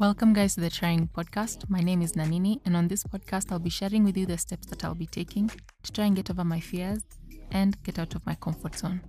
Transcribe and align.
Welcome, 0.00 0.32
guys, 0.32 0.54
to 0.54 0.62
the 0.62 0.70
Trying 0.70 1.08
Podcast. 1.08 1.68
My 1.68 1.80
name 1.80 2.00
is 2.00 2.14
Nanini, 2.14 2.62
and 2.64 2.74
on 2.74 2.88
this 2.88 3.04
podcast, 3.04 3.52
I'll 3.52 3.58
be 3.58 3.68
sharing 3.68 4.02
with 4.02 4.16
you 4.16 4.24
the 4.24 4.38
steps 4.38 4.64
that 4.68 4.82
I'll 4.82 4.94
be 4.94 5.04
taking 5.04 5.50
to 5.82 5.92
try 5.92 6.06
and 6.06 6.16
get 6.16 6.30
over 6.30 6.42
my 6.42 6.58
fears 6.58 7.02
and 7.50 7.76
get 7.82 7.98
out 7.98 8.14
of 8.14 8.24
my 8.24 8.34
comfort 8.34 8.78
zone. 8.78 9.02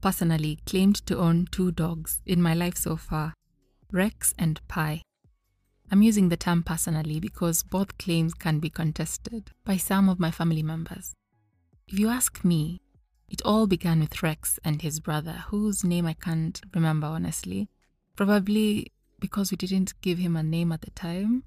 Personally 0.00 0.58
claimed 0.66 1.04
to 1.06 1.18
own 1.18 1.46
two 1.50 1.70
dogs 1.70 2.20
in 2.26 2.42
my 2.42 2.54
life 2.54 2.76
so 2.76 2.96
far 2.96 3.34
Rex 3.92 4.34
and 4.38 4.60
Pi. 4.68 5.02
I'm 5.90 6.02
using 6.02 6.28
the 6.28 6.36
term 6.36 6.62
personally 6.62 7.18
because 7.18 7.64
both 7.64 7.98
claims 7.98 8.34
can 8.34 8.60
be 8.60 8.70
contested 8.70 9.50
by 9.64 9.76
some 9.76 10.08
of 10.08 10.20
my 10.20 10.30
family 10.30 10.62
members. 10.62 11.14
If 11.88 11.98
you 11.98 12.08
ask 12.08 12.44
me, 12.44 12.80
it 13.28 13.42
all 13.44 13.66
began 13.66 14.00
with 14.00 14.22
Rex 14.22 14.58
and 14.64 14.82
his 14.82 15.00
brother, 15.00 15.44
whose 15.48 15.82
name 15.82 16.06
I 16.06 16.12
can't 16.12 16.60
remember 16.74 17.08
honestly, 17.08 17.68
probably 18.14 18.92
because 19.18 19.50
we 19.50 19.56
didn't 19.56 20.00
give 20.00 20.18
him 20.18 20.36
a 20.36 20.42
name 20.42 20.70
at 20.72 20.82
the 20.82 20.90
time. 20.90 21.44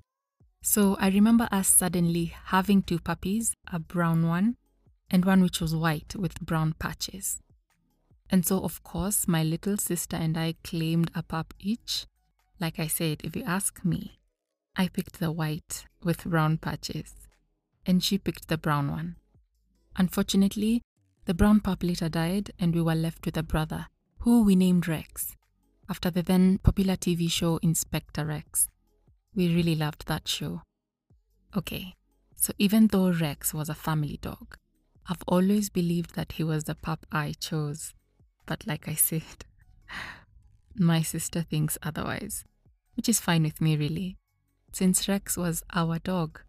So 0.62 0.96
I 1.00 1.10
remember 1.10 1.48
us 1.52 1.68
suddenly 1.68 2.34
having 2.46 2.84
two 2.84 3.00
puppies, 3.00 3.54
a 3.72 3.80
brown 3.80 4.28
one 4.28 4.58
and 5.10 5.26
one 5.26 5.42
which 5.42 5.60
was 5.62 5.76
white 5.76 6.16
with 6.16 6.40
brown 6.42 6.74
patches. 6.80 7.42
And 8.34 8.44
so, 8.44 8.62
of 8.62 8.82
course, 8.82 9.28
my 9.28 9.44
little 9.44 9.78
sister 9.78 10.16
and 10.16 10.36
I 10.36 10.56
claimed 10.64 11.12
a 11.14 11.22
pup 11.22 11.54
each. 11.60 12.08
Like 12.60 12.80
I 12.80 12.88
said, 12.88 13.22
if 13.24 13.36
you 13.36 13.44
ask 13.44 13.86
me, 13.86 14.18
I 14.76 14.88
picked 14.88 15.20
the 15.20 15.32
white 15.32 15.86
with 16.04 16.24
brown 16.24 16.58
patches, 16.58 17.14
and 17.86 18.04
she 18.04 18.18
picked 18.18 18.48
the 18.48 18.58
brown 18.58 18.90
one. 18.90 19.18
Unfortunately, 19.98 20.82
the 21.26 21.36
brown 21.36 21.60
pup 21.60 21.84
later 21.84 22.10
died, 22.10 22.50
and 22.58 22.74
we 22.74 22.82
were 22.82 22.96
left 22.96 23.24
with 23.28 23.38
a 23.38 23.44
brother, 23.44 23.86
who 24.22 24.42
we 24.42 24.56
named 24.56 24.88
Rex, 24.88 25.36
after 25.88 26.10
the 26.10 26.24
then 26.24 26.58
popular 26.58 26.96
TV 26.96 27.30
show 27.30 27.58
Inspector 27.58 28.26
Rex. 28.26 28.68
We 29.36 29.54
really 29.54 29.76
loved 29.76 30.08
that 30.08 30.28
show. 30.28 30.64
Okay, 31.56 31.94
so 32.36 32.52
even 32.58 32.88
though 32.88 33.12
Rex 33.12 33.54
was 33.54 33.70
a 33.70 33.76
family 33.76 34.18
dog, 34.24 34.58
I've 35.08 35.22
always 35.28 35.70
believed 35.70 36.16
that 36.16 36.32
he 36.32 36.44
was 36.44 36.64
the 36.64 36.74
pup 36.74 37.06
I 37.12 37.34
chose. 37.40 37.94
But 38.46 38.68
like 38.68 38.88
I 38.88 38.96
said, 38.96 39.46
my 40.76 41.02
sister 41.02 41.42
thinks 41.42 41.78
otherwise, 41.82 42.46
which 42.96 43.10
is 43.10 43.20
fine 43.20 43.44
with 43.44 43.62
me, 43.62 43.78
really, 43.78 44.18
since 44.72 45.08
Rex 45.08 45.38
was 45.38 45.64
our 45.74 46.00
dog, 46.00 46.42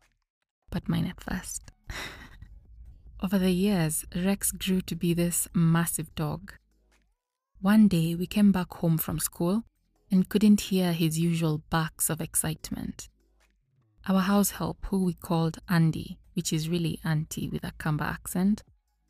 but 0.70 0.88
mine 0.88 1.06
at 1.06 1.22
first. 1.22 1.70
Over 3.22 3.38
the 3.38 3.52
years, 3.52 4.04
Rex 4.14 4.50
grew 4.50 4.80
to 4.82 4.96
be 4.96 5.14
this 5.14 5.48
massive 5.54 6.14
dog. 6.14 6.54
One 7.60 7.88
day, 7.88 8.14
we 8.14 8.26
came 8.26 8.52
back 8.52 8.74
home 8.74 8.98
from 8.98 9.18
school 9.18 9.64
and 10.10 10.28
couldn't 10.28 10.62
hear 10.62 10.92
his 10.92 11.18
usual 11.18 11.62
barks 11.70 12.10
of 12.10 12.20
excitement. 12.20 13.08
Our 14.06 14.20
house 14.20 14.50
help, 14.52 14.84
who 14.86 15.04
we 15.04 15.14
called 15.14 15.58
Andy, 15.68 16.18
which 16.34 16.52
is 16.52 16.68
really 16.68 17.00
Auntie 17.04 17.48
with 17.48 17.64
a 17.64 17.72
Kamba 17.78 18.04
accent, 18.04 18.62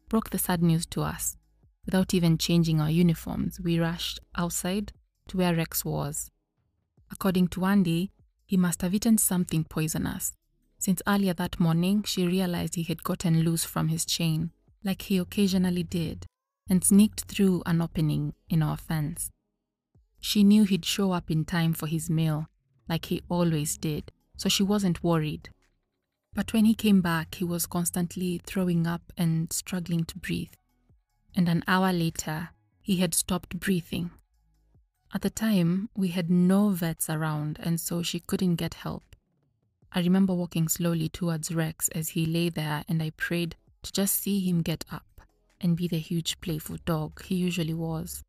broke 0.09 0.31
the 0.31 0.39
sad 0.39 0.63
news 0.63 0.87
to 0.87 1.03
us 1.03 1.37
Without 1.85 2.15
even 2.15 2.39
changing 2.39 2.81
our 2.81 2.91
uniforms, 2.91 3.61
we 3.61 3.79
rushed 3.79 4.19
outside 4.37 4.93
to 5.29 5.37
where 5.37 5.55
Rex 5.55 5.85
was. 5.85 6.31
According 7.11 7.49
to 7.49 7.65
Andy, 7.65 8.11
he 8.47 8.57
must 8.57 8.83
have 8.83 8.95
eaten 8.95 9.19
something 9.19 9.65
poisonous, 9.65 10.33
since 10.79 11.03
earlier 11.07 11.35
that 11.35 11.61
morning 11.61 12.03
she 12.03 12.27
realized 12.27 12.75
he 12.75 12.83
had 12.83 13.05
gotten 13.05 13.43
loose 13.43 13.65
from 13.65 13.89
his 13.89 14.05
chain, 14.05 14.51
like 14.83 15.03
he 15.03 15.19
occasionally 15.19 15.83
did, 15.83 16.27
and 16.69 16.83
sneaked 16.83 17.25
through 17.25 17.63
an 17.67 17.81
opening 17.81 18.35
in 18.49 18.63
our 18.63 18.77
fence. 18.77 19.31
She 20.21 20.43
knew 20.43 20.65
he'd 20.65 20.85
show 20.85 21.13
up 21.13 21.31
in 21.31 21.45
time 21.45 21.75
for 21.75 21.87
his 21.87 22.09
meal, 22.09 22.49
like 22.89 23.07
he 23.07 23.23
always 23.29 23.77
did, 23.77 24.11
so 24.37 24.49
she 24.49 24.63
wasn't 24.63 25.05
worried. 25.05 25.51
But 26.33 26.53
when 26.53 26.65
he 26.65 26.75
came 26.75 27.01
back, 27.03 27.37
he 27.37 27.45
was 27.45 27.67
constantly 27.67 28.41
throwing 28.45 28.87
up 28.87 29.13
and 29.17 29.53
struggling 29.53 30.05
to 30.05 30.19
breathe 30.19 30.55
and 31.35 31.49
an 31.49 31.65
hour 31.67 31.93
later, 31.93 32.51
he 32.81 32.97
had 32.97 33.15
stopped 33.15 33.59
breathing. 33.59 34.11
At 35.13 35.23
the 35.23 35.31
time, 35.31 35.89
we 35.97 36.09
had 36.09 36.31
no 36.31 36.71
vets 36.71 37.09
around, 37.09 37.59
and 37.63 37.81
so 37.81 38.03
she 38.03 38.21
couldn't 38.21 38.57
get 38.57 38.75
help. 38.75 39.17
I 39.93 40.01
remember 40.01 40.35
walking 40.35 40.69
slowly 40.69 41.09
towards 41.09 41.55
Rex 41.55 41.89
as 41.91 42.11
he 42.11 42.27
lay 42.27 42.49
there, 42.49 42.85
and 42.89 43.03
I 43.03 43.11
prayed 43.11 43.57
to 43.83 43.93
just 43.93 44.21
see 44.21 44.41
him 44.41 44.63
get 44.63 44.85
up 44.91 45.21
and 45.61 45.77
be 45.77 45.87
the 45.87 45.99
huge 45.99 46.41
playful 46.41 46.79
dog 46.85 47.23
he 47.23 47.37
usually 47.37 47.75
was. 47.75 48.25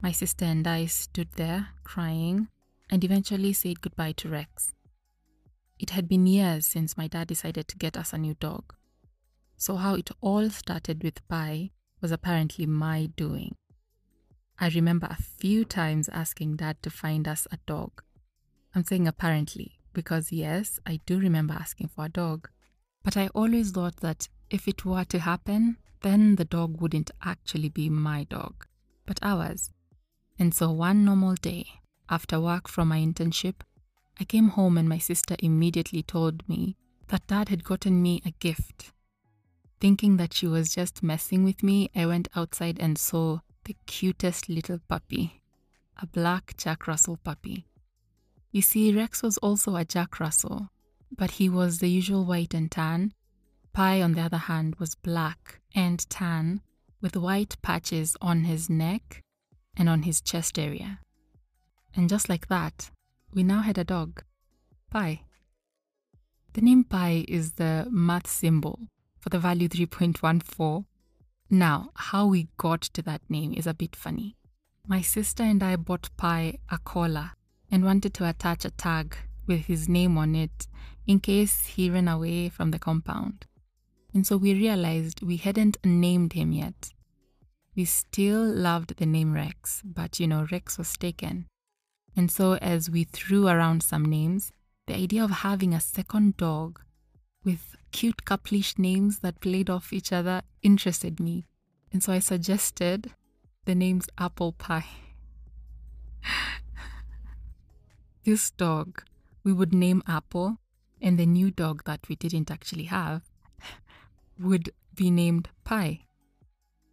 My 0.00 0.12
sister 0.12 0.44
and 0.44 0.66
I 0.66 0.86
stood 0.86 1.32
there, 1.32 1.70
crying, 1.82 2.48
and 2.88 3.02
eventually 3.02 3.52
said 3.52 3.80
goodbye 3.80 4.12
to 4.12 4.28
Rex. 4.28 4.72
It 5.78 5.90
had 5.90 6.08
been 6.08 6.26
years 6.26 6.66
since 6.66 6.96
my 6.96 7.08
dad 7.08 7.28
decided 7.28 7.68
to 7.68 7.76
get 7.76 7.96
us 7.96 8.12
a 8.12 8.18
new 8.18 8.34
dog. 8.34 8.74
So, 9.56 9.76
how 9.76 9.94
it 9.94 10.10
all 10.20 10.50
started 10.50 11.02
with 11.02 11.26
Pi 11.28 11.70
was 12.00 12.12
apparently 12.12 12.66
my 12.66 13.10
doing. 13.16 13.56
I 14.58 14.68
remember 14.68 15.06
a 15.08 15.22
few 15.22 15.64
times 15.64 16.08
asking 16.08 16.56
dad 16.56 16.82
to 16.82 16.90
find 16.90 17.28
us 17.28 17.46
a 17.52 17.58
dog. 17.66 18.02
I'm 18.74 18.84
saying 18.84 19.06
apparently 19.06 19.78
because, 19.92 20.32
yes, 20.32 20.78
I 20.86 21.00
do 21.06 21.18
remember 21.18 21.54
asking 21.54 21.88
for 21.88 22.06
a 22.06 22.08
dog. 22.08 22.48
But 23.04 23.16
I 23.16 23.28
always 23.28 23.70
thought 23.70 23.96
that 23.98 24.28
if 24.50 24.66
it 24.68 24.84
were 24.84 25.04
to 25.04 25.18
happen, 25.20 25.78
then 26.02 26.36
the 26.36 26.44
dog 26.44 26.80
wouldn't 26.80 27.10
actually 27.22 27.68
be 27.68 27.88
my 27.88 28.24
dog, 28.24 28.66
but 29.06 29.18
ours. 29.22 29.70
And 30.38 30.54
so 30.54 30.70
one 30.70 31.04
normal 31.04 31.34
day, 31.34 31.66
after 32.08 32.40
work 32.40 32.68
from 32.68 32.88
my 32.88 32.98
internship, 32.98 33.62
I 34.20 34.24
came 34.24 34.48
home 34.48 34.76
and 34.76 34.88
my 34.88 34.98
sister 34.98 35.36
immediately 35.38 36.02
told 36.02 36.48
me 36.48 36.76
that 37.08 37.26
dad 37.26 37.48
had 37.48 37.64
gotten 37.64 38.02
me 38.02 38.22
a 38.24 38.32
gift 38.32 38.92
Thinking 39.80 40.16
that 40.16 40.34
she 40.34 40.48
was 40.48 40.74
just 40.74 41.04
messing 41.04 41.44
with 41.44 41.62
me, 41.62 41.90
I 41.94 42.06
went 42.06 42.28
outside 42.34 42.78
and 42.80 42.98
saw 42.98 43.40
the 43.64 43.76
cutest 43.86 44.48
little 44.48 44.80
puppy, 44.88 45.40
a 46.02 46.06
black 46.06 46.56
Jack 46.56 46.88
Russell 46.88 47.16
puppy. 47.22 47.66
You 48.50 48.60
see, 48.60 48.92
Rex 48.92 49.22
was 49.22 49.38
also 49.38 49.76
a 49.76 49.84
Jack 49.84 50.18
Russell, 50.18 50.70
but 51.16 51.32
he 51.32 51.48
was 51.48 51.78
the 51.78 51.88
usual 51.88 52.24
white 52.24 52.54
and 52.54 52.68
tan. 52.70 53.14
Pi, 53.72 54.02
on 54.02 54.14
the 54.14 54.22
other 54.22 54.38
hand, 54.38 54.74
was 54.80 54.96
black 54.96 55.60
and 55.74 56.08
tan 56.10 56.60
with 57.00 57.16
white 57.16 57.56
patches 57.62 58.16
on 58.20 58.44
his 58.44 58.68
neck 58.68 59.22
and 59.76 59.88
on 59.88 60.02
his 60.02 60.20
chest 60.20 60.58
area. 60.58 60.98
And 61.94 62.08
just 62.08 62.28
like 62.28 62.48
that, 62.48 62.90
we 63.32 63.44
now 63.44 63.60
had 63.60 63.78
a 63.78 63.84
dog, 63.84 64.24
Pi. 64.90 65.22
The 66.54 66.62
name 66.62 66.82
Pi 66.82 67.24
is 67.28 67.52
the 67.52 67.86
math 67.90 68.26
symbol 68.26 68.88
for 69.18 69.28
the 69.28 69.38
value 69.38 69.68
3.14. 69.68 70.84
Now, 71.50 71.90
how 71.94 72.26
we 72.26 72.48
got 72.56 72.82
to 72.82 73.02
that 73.02 73.22
name 73.28 73.54
is 73.54 73.66
a 73.66 73.74
bit 73.74 73.96
funny. 73.96 74.36
My 74.86 75.00
sister 75.00 75.42
and 75.42 75.62
I 75.62 75.76
bought 75.76 76.10
Pi 76.16 76.58
a 76.70 76.78
collar 76.78 77.32
and 77.70 77.84
wanted 77.84 78.14
to 78.14 78.28
attach 78.28 78.64
a 78.64 78.70
tag 78.70 79.16
with 79.46 79.66
his 79.66 79.88
name 79.88 80.16
on 80.18 80.34
it 80.34 80.66
in 81.06 81.20
case 81.20 81.66
he 81.66 81.90
ran 81.90 82.08
away 82.08 82.48
from 82.48 82.70
the 82.70 82.78
compound. 82.78 83.46
And 84.14 84.26
so 84.26 84.36
we 84.36 84.54
realized 84.54 85.22
we 85.22 85.36
hadn't 85.36 85.78
named 85.84 86.34
him 86.34 86.52
yet. 86.52 86.92
We 87.74 87.84
still 87.84 88.44
loved 88.44 88.96
the 88.96 89.06
name 89.06 89.32
Rex, 89.32 89.82
but 89.84 90.18
you 90.18 90.26
know, 90.26 90.46
Rex 90.50 90.76
was 90.78 90.96
taken. 90.96 91.46
And 92.16 92.30
so 92.30 92.54
as 92.54 92.90
we 92.90 93.04
threw 93.04 93.46
around 93.46 93.82
some 93.82 94.04
names, 94.04 94.52
the 94.86 94.96
idea 94.96 95.22
of 95.22 95.30
having 95.30 95.72
a 95.72 95.80
second 95.80 96.36
dog 96.36 96.80
with 97.44 97.76
cute 97.92 98.24
couplish 98.24 98.78
names 98.78 99.20
that 99.20 99.40
played 99.40 99.70
off 99.70 99.92
each 99.92 100.12
other 100.12 100.42
interested 100.62 101.20
me. 101.20 101.46
And 101.92 102.02
so 102.02 102.12
I 102.12 102.18
suggested 102.18 103.12
the 103.64 103.74
names 103.74 104.08
Apple 104.18 104.52
Pie. 104.52 104.86
this 108.24 108.50
dog 108.50 109.02
we 109.44 109.52
would 109.52 109.72
name 109.72 110.02
Apple 110.06 110.58
And 111.00 111.18
the 111.18 111.26
new 111.26 111.50
dog 111.50 111.84
that 111.84 112.08
we 112.08 112.16
didn't 112.16 112.50
actually 112.50 112.84
have 112.84 113.22
would 114.38 114.70
be 114.94 115.10
named 115.10 115.48
Pie. 115.64 116.00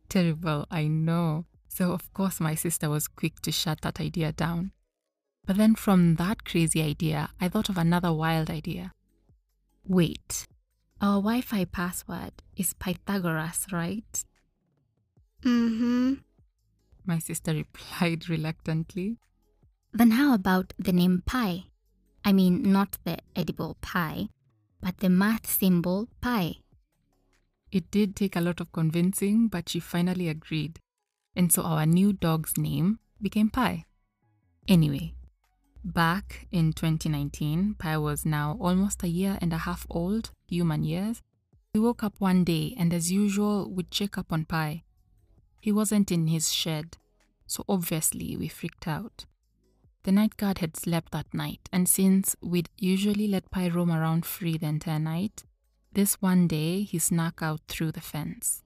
Terrible, 0.10 0.66
I 0.70 0.88
know. 0.88 1.46
So, 1.68 1.92
of 1.92 2.14
course, 2.14 2.40
my 2.40 2.56
sister 2.56 2.90
was 2.90 3.08
quick 3.08 3.42
to 3.42 3.52
shut 3.52 3.82
that 3.82 4.00
idea 4.00 4.32
down. 4.32 4.72
But 5.46 5.58
then 5.58 5.76
from 5.76 6.16
that 6.16 6.46
crazy 6.46 6.82
idea, 6.82 7.30
I 7.42 7.50
thought 7.50 7.70
of 7.70 7.78
another 7.78 8.14
wild 8.14 8.50
idea. 8.50 8.94
Wait, 9.88 10.48
our 11.02 11.22
Wi 11.22 11.42
Fi 11.42 11.66
password 11.66 12.34
is 12.56 12.74
Pythagoras, 12.74 13.68
right? 13.72 14.24
Mm 15.44 15.78
hmm. 15.78 16.14
My 17.06 17.20
sister 17.20 17.54
replied 17.54 18.30
reluctantly. 18.30 19.18
Then 19.94 20.12
how 20.12 20.34
about 20.34 20.74
the 20.80 20.92
name 20.92 21.24
pi? 21.26 21.66
I 22.24 22.34
mean, 22.34 22.64
not 22.72 22.98
the 23.04 23.20
edible 23.36 23.78
pie, 23.82 24.30
but 24.82 24.98
the 24.98 25.10
math 25.10 25.50
symbol 25.50 26.10
pi. 26.22 26.58
It 27.72 27.92
did 27.92 28.16
take 28.16 28.36
a 28.36 28.42
lot 28.42 28.62
of 28.62 28.72
convincing, 28.72 29.48
but 29.48 29.70
she 29.70 29.80
finally 29.80 30.30
agreed. 30.30 30.80
And 31.36 31.52
so 31.52 31.64
our 31.64 31.86
new 31.86 32.14
dog's 32.14 32.58
name 32.58 33.00
became 33.22 33.50
Pi. 33.50 33.86
Anyway, 34.68 35.14
back 35.84 36.48
in 36.52 36.72
2019, 36.72 37.76
Pi 37.78 37.98
was 37.98 38.26
now 38.26 38.58
almost 38.62 39.04
a 39.04 39.10
year 39.10 39.38
and 39.42 39.52
a 39.52 39.58
half 39.58 39.86
old, 39.90 40.32
human 40.48 40.84
years. 40.84 41.22
We 41.74 41.80
woke 41.80 42.04
up 42.04 42.16
one 42.20 42.44
day 42.44 42.76
and, 42.78 42.94
as 42.94 43.12
usual, 43.12 43.70
would 43.72 43.92
check 43.92 44.18
up 44.18 44.32
on 44.32 44.46
Pi. 44.46 44.84
He 45.62 45.72
wasn't 45.72 46.12
in 46.12 46.28
his 46.28 46.54
shed, 46.54 46.98
so 47.48 47.64
obviously 47.68 48.38
we 48.38 48.48
freaked 48.48 48.88
out. 48.88 49.26
The 50.04 50.12
night 50.12 50.38
guard 50.38 50.60
had 50.60 50.78
slept 50.78 51.12
that 51.12 51.34
night, 51.34 51.68
and 51.74 51.90
since 51.90 52.36
we'd 52.42 52.70
usually 52.78 53.28
let 53.28 53.50
Pi 53.52 53.68
roam 53.70 53.92
around 53.92 54.26
free 54.26 54.58
the 54.58 54.68
entire 54.68 55.00
night, 55.00 55.44
this 55.94 56.22
one 56.22 56.48
day 56.48 56.84
he 56.84 57.00
snuck 57.00 57.42
out 57.42 57.62
through 57.68 57.94
the 57.94 58.02
fence. 58.02 58.62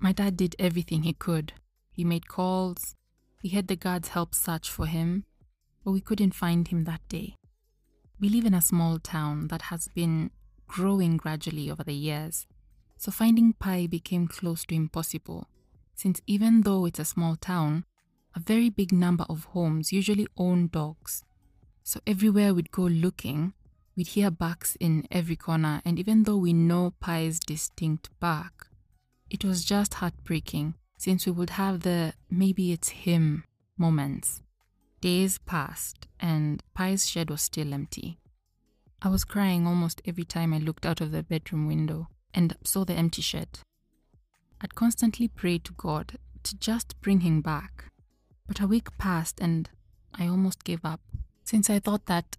My 0.00 0.12
dad 0.12 0.36
did 0.36 0.56
everything 0.58 1.04
he 1.04 1.12
could. 1.12 1.52
He 1.92 2.04
made 2.04 2.26
calls, 2.28 2.96
he 3.40 3.50
had 3.50 3.68
the 3.68 3.76
guards 3.76 4.08
help 4.08 4.34
search 4.34 4.68
for 4.68 4.86
him, 4.86 5.24
but 5.84 5.92
we 5.92 6.00
couldn't 6.00 6.34
find 6.34 6.68
him 6.68 6.84
that 6.84 7.00
day. 7.08 7.36
We 8.20 8.28
live 8.28 8.44
in 8.44 8.54
a 8.54 8.60
small 8.60 8.98
town 8.98 9.48
that 9.48 9.62
has 9.62 9.88
been 9.88 10.30
growing 10.70 11.16
gradually 11.16 11.68
over 11.68 11.82
the 11.82 11.92
years, 11.92 12.46
so 12.96 13.10
finding 13.10 13.52
Pi 13.52 13.88
became 13.88 14.28
close 14.28 14.64
to 14.66 14.74
impossible, 14.76 15.48
since 15.96 16.20
even 16.28 16.60
though 16.60 16.86
it's 16.86 17.00
a 17.00 17.04
small 17.04 17.34
town, 17.34 17.84
a 18.36 18.38
very 18.38 18.70
big 18.70 18.92
number 18.92 19.24
of 19.28 19.46
homes 19.46 19.92
usually 19.92 20.28
own 20.36 20.68
dogs. 20.68 21.24
So 21.82 21.98
everywhere 22.06 22.54
we'd 22.54 22.70
go 22.70 22.82
looking, 22.82 23.52
we'd 23.96 24.06
hear 24.06 24.30
barks 24.30 24.76
in 24.78 25.08
every 25.10 25.34
corner, 25.34 25.82
and 25.84 25.98
even 25.98 26.22
though 26.22 26.36
we 26.36 26.52
know 26.52 26.94
Pi's 27.00 27.40
distinct 27.40 28.08
bark, 28.20 28.68
it 29.28 29.44
was 29.44 29.64
just 29.64 29.94
heartbreaking 29.94 30.74
since 30.96 31.26
we 31.26 31.32
would 31.32 31.50
have 31.50 31.80
the 31.80 32.12
maybe 32.30 32.70
it's 32.70 32.90
him 32.90 33.42
moments. 33.76 34.40
Days 35.00 35.38
passed, 35.38 36.06
and 36.20 36.62
Pi's 36.76 37.08
shed 37.08 37.28
was 37.28 37.42
still 37.42 37.74
empty. 37.74 38.20
I 39.02 39.08
was 39.08 39.24
crying 39.24 39.66
almost 39.66 40.02
every 40.04 40.24
time 40.24 40.52
I 40.52 40.58
looked 40.58 40.84
out 40.84 41.00
of 41.00 41.10
the 41.10 41.22
bedroom 41.22 41.66
window 41.66 42.08
and 42.34 42.56
saw 42.64 42.84
the 42.84 42.94
empty 42.94 43.22
shed. 43.22 43.60
I'd 44.60 44.74
constantly 44.74 45.26
pray 45.26 45.58
to 45.58 45.72
God 45.72 46.18
to 46.42 46.56
just 46.56 47.00
bring 47.00 47.20
him 47.20 47.40
back. 47.40 47.86
But 48.46 48.60
a 48.60 48.66
week 48.66 48.96
passed 48.98 49.40
and 49.40 49.70
I 50.12 50.26
almost 50.26 50.64
gave 50.64 50.84
up, 50.84 51.00
since 51.44 51.70
I 51.70 51.78
thought 51.78 52.06
that 52.06 52.36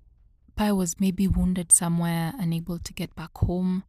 Pi 0.56 0.72
was 0.72 1.00
maybe 1.00 1.28
wounded 1.28 1.72
somewhere, 1.72 2.34
unable 2.38 2.78
to 2.78 2.94
get 2.94 3.16
back 3.16 3.32
home. 3.36 3.84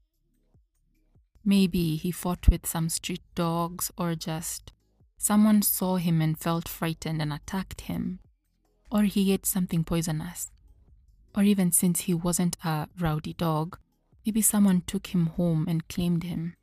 Maybe 1.45 1.97
he 1.97 2.11
fought 2.11 2.49
with 2.49 2.67
some 2.67 2.89
street 2.89 3.23
dogs, 3.35 3.91
or 3.99 4.15
just 4.15 4.73
someone 5.19 5.61
saw 5.61 5.97
him 5.97 6.23
and 6.23 6.39
felt 6.39 6.69
frightened 6.69 7.21
and 7.21 7.33
attacked 7.33 7.83
him. 7.83 8.21
Or 8.91 9.03
he 9.03 9.33
ate 9.33 9.45
something 9.45 9.85
poisonous. 9.85 10.51
Or 11.35 11.43
even 11.43 11.73
since 11.73 12.01
he 12.01 12.15
wasn't 12.15 12.57
a 12.65 12.89
rowdy 12.99 13.33
dog, 13.33 13.79
maybe 14.25 14.43
someone 14.43 14.83
took 14.87 15.09
him 15.09 15.27
home 15.27 15.67
and 15.69 15.89
claimed 15.89 16.25
him. 16.25 16.55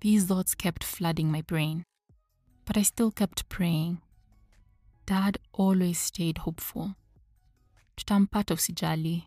These 0.00 0.24
thoughts 0.24 0.54
kept 0.54 0.82
flooding 0.82 1.30
my 1.30 1.42
brain. 1.42 1.84
But 2.64 2.76
I 2.76 2.82
still 2.82 3.10
kept 3.10 3.48
praying. 3.48 4.00
Dad 5.06 5.38
always 5.52 5.98
stayed 5.98 6.38
hopeful. 6.38 6.96
Tutampata 7.96 8.54
usijali. 8.54 9.24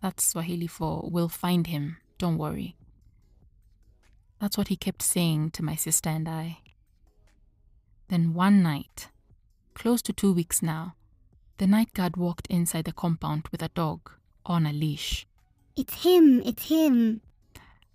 That's 0.00 0.24
Swahili 0.24 0.66
for 0.66 1.08
we'll 1.10 1.28
find 1.28 1.66
him, 1.66 1.98
don't 2.18 2.38
worry. 2.38 2.76
That's 4.40 4.56
what 4.56 4.68
he 4.68 4.76
kept 4.76 5.02
saying 5.02 5.50
to 5.52 5.64
my 5.64 5.74
sister 5.74 6.08
and 6.08 6.28
I. 6.28 6.58
Then 8.08 8.32
one 8.32 8.62
night, 8.62 9.08
close 9.74 10.00
to 10.02 10.12
two 10.12 10.32
weeks 10.32 10.62
now, 10.62 10.94
the 11.58 11.66
night 11.66 11.92
guard 11.92 12.16
walked 12.16 12.46
inside 12.46 12.84
the 12.84 12.92
compound 12.92 13.48
with 13.50 13.62
a 13.62 13.68
dog 13.68 14.10
on 14.46 14.64
a 14.64 14.72
leash. 14.72 15.26
It's 15.76 16.04
him, 16.04 16.40
it's 16.44 16.68
him. 16.68 17.20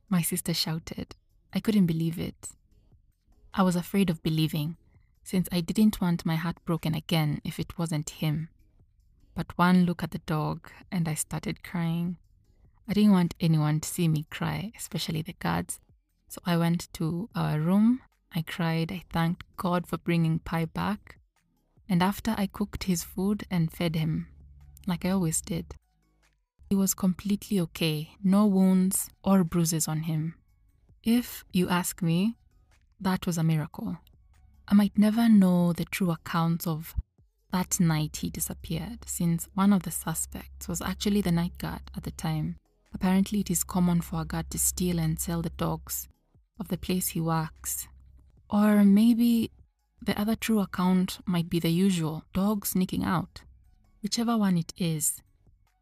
My 0.10 0.22
sister 0.22 0.54
shouted. 0.54 1.16
I 1.54 1.60
couldn't 1.60 1.86
believe 1.86 2.20
it. 2.20 2.50
I 3.54 3.64
was 3.64 3.76
afraid 3.76 4.10
of 4.10 4.22
believing, 4.22 4.78
since 5.24 5.48
I 5.52 5.62
didn't 5.62 6.02
want 6.02 6.26
my 6.26 6.36
heart 6.36 6.58
broken 6.66 6.94
again 6.94 7.40
if 7.44 7.60
it 7.60 7.78
wasn't 7.78 8.10
him. 8.10 8.50
But 9.34 9.58
one 9.58 9.86
look 9.86 10.04
at 10.04 10.12
the 10.12 10.20
dog 10.20 10.70
and 10.92 11.08
I 11.08 11.14
started 11.14 11.64
crying. 11.64 12.18
I 12.88 12.94
didn't 12.94 13.12
want 13.12 13.34
anyone 13.40 13.80
to 13.80 13.90
see 13.90 14.10
me 14.10 14.26
cry, 14.30 14.74
especially 14.78 15.22
the 15.22 15.34
guards. 15.34 15.80
So 16.28 16.42
I 16.46 16.58
went 16.58 16.92
to 16.94 17.30
our 17.34 17.60
room. 17.60 18.02
I 18.36 18.42
cried. 18.42 18.92
I 18.92 19.04
thanked 19.12 19.44
God 19.56 19.88
for 19.88 19.98
bringing 19.98 20.40
Pi 20.40 20.66
back. 20.66 21.18
And 21.94 22.02
after 22.02 22.34
I 22.36 22.48
cooked 22.48 22.86
his 22.86 23.04
food 23.04 23.46
and 23.52 23.72
fed 23.72 23.96
him, 23.96 24.26
like 24.88 25.06
I 25.06 25.12
always 25.12 25.42
did, 25.42 25.76
he 26.68 26.76
was 26.76 26.96
completely 26.96 27.60
okay. 27.60 28.10
No 28.24 28.48
wounds 28.48 29.12
or 29.24 29.44
bruises 29.44 29.88
on 29.88 30.00
him. 30.10 30.34
If 31.04 31.46
you 31.54 31.70
ask 31.70 32.02
me, 32.02 32.36
that 33.00 33.28
was 33.28 33.38
a 33.38 33.44
miracle. 33.44 34.00
I 34.68 34.74
might 34.74 34.98
never 34.98 35.30
know 35.30 35.72
the 35.72 35.86
true 35.86 36.10
accounts 36.10 36.66
of 36.66 36.96
that 37.52 37.80
night 37.80 38.18
he 38.22 38.32
disappeared, 38.32 39.06
since 39.06 39.48
one 39.54 39.72
of 39.72 39.84
the 39.84 39.92
suspects 39.92 40.68
was 40.68 40.82
actually 40.82 41.22
the 41.22 41.32
night 41.32 41.60
guard 41.60 41.92
at 41.96 42.06
the 42.06 42.12
time. 42.12 42.56
Apparently, 42.92 43.42
it 43.42 43.52
is 43.52 43.64
common 43.64 44.02
for 44.02 44.22
a 44.22 44.26
guard 44.26 44.50
to 44.50 44.58
steal 44.58 44.98
and 44.98 45.20
sell 45.20 45.44
the 45.44 45.52
dogs 45.52 46.08
of 46.60 46.70
the 46.70 46.78
place 46.78 47.10
he 47.10 47.22
works. 47.22 47.88
Or 48.50 48.84
maybe 48.84 49.52
the 50.06 50.20
other 50.20 50.36
true 50.36 50.60
account 50.60 51.20
might 51.26 51.50
be 51.50 51.60
the 51.60 51.72
usual 51.72 52.26
dog 52.34 52.66
sneaking 52.66 53.04
out. 53.04 53.44
Whichever 54.02 54.38
one 54.38 54.58
it 54.58 54.74
is, 54.78 55.22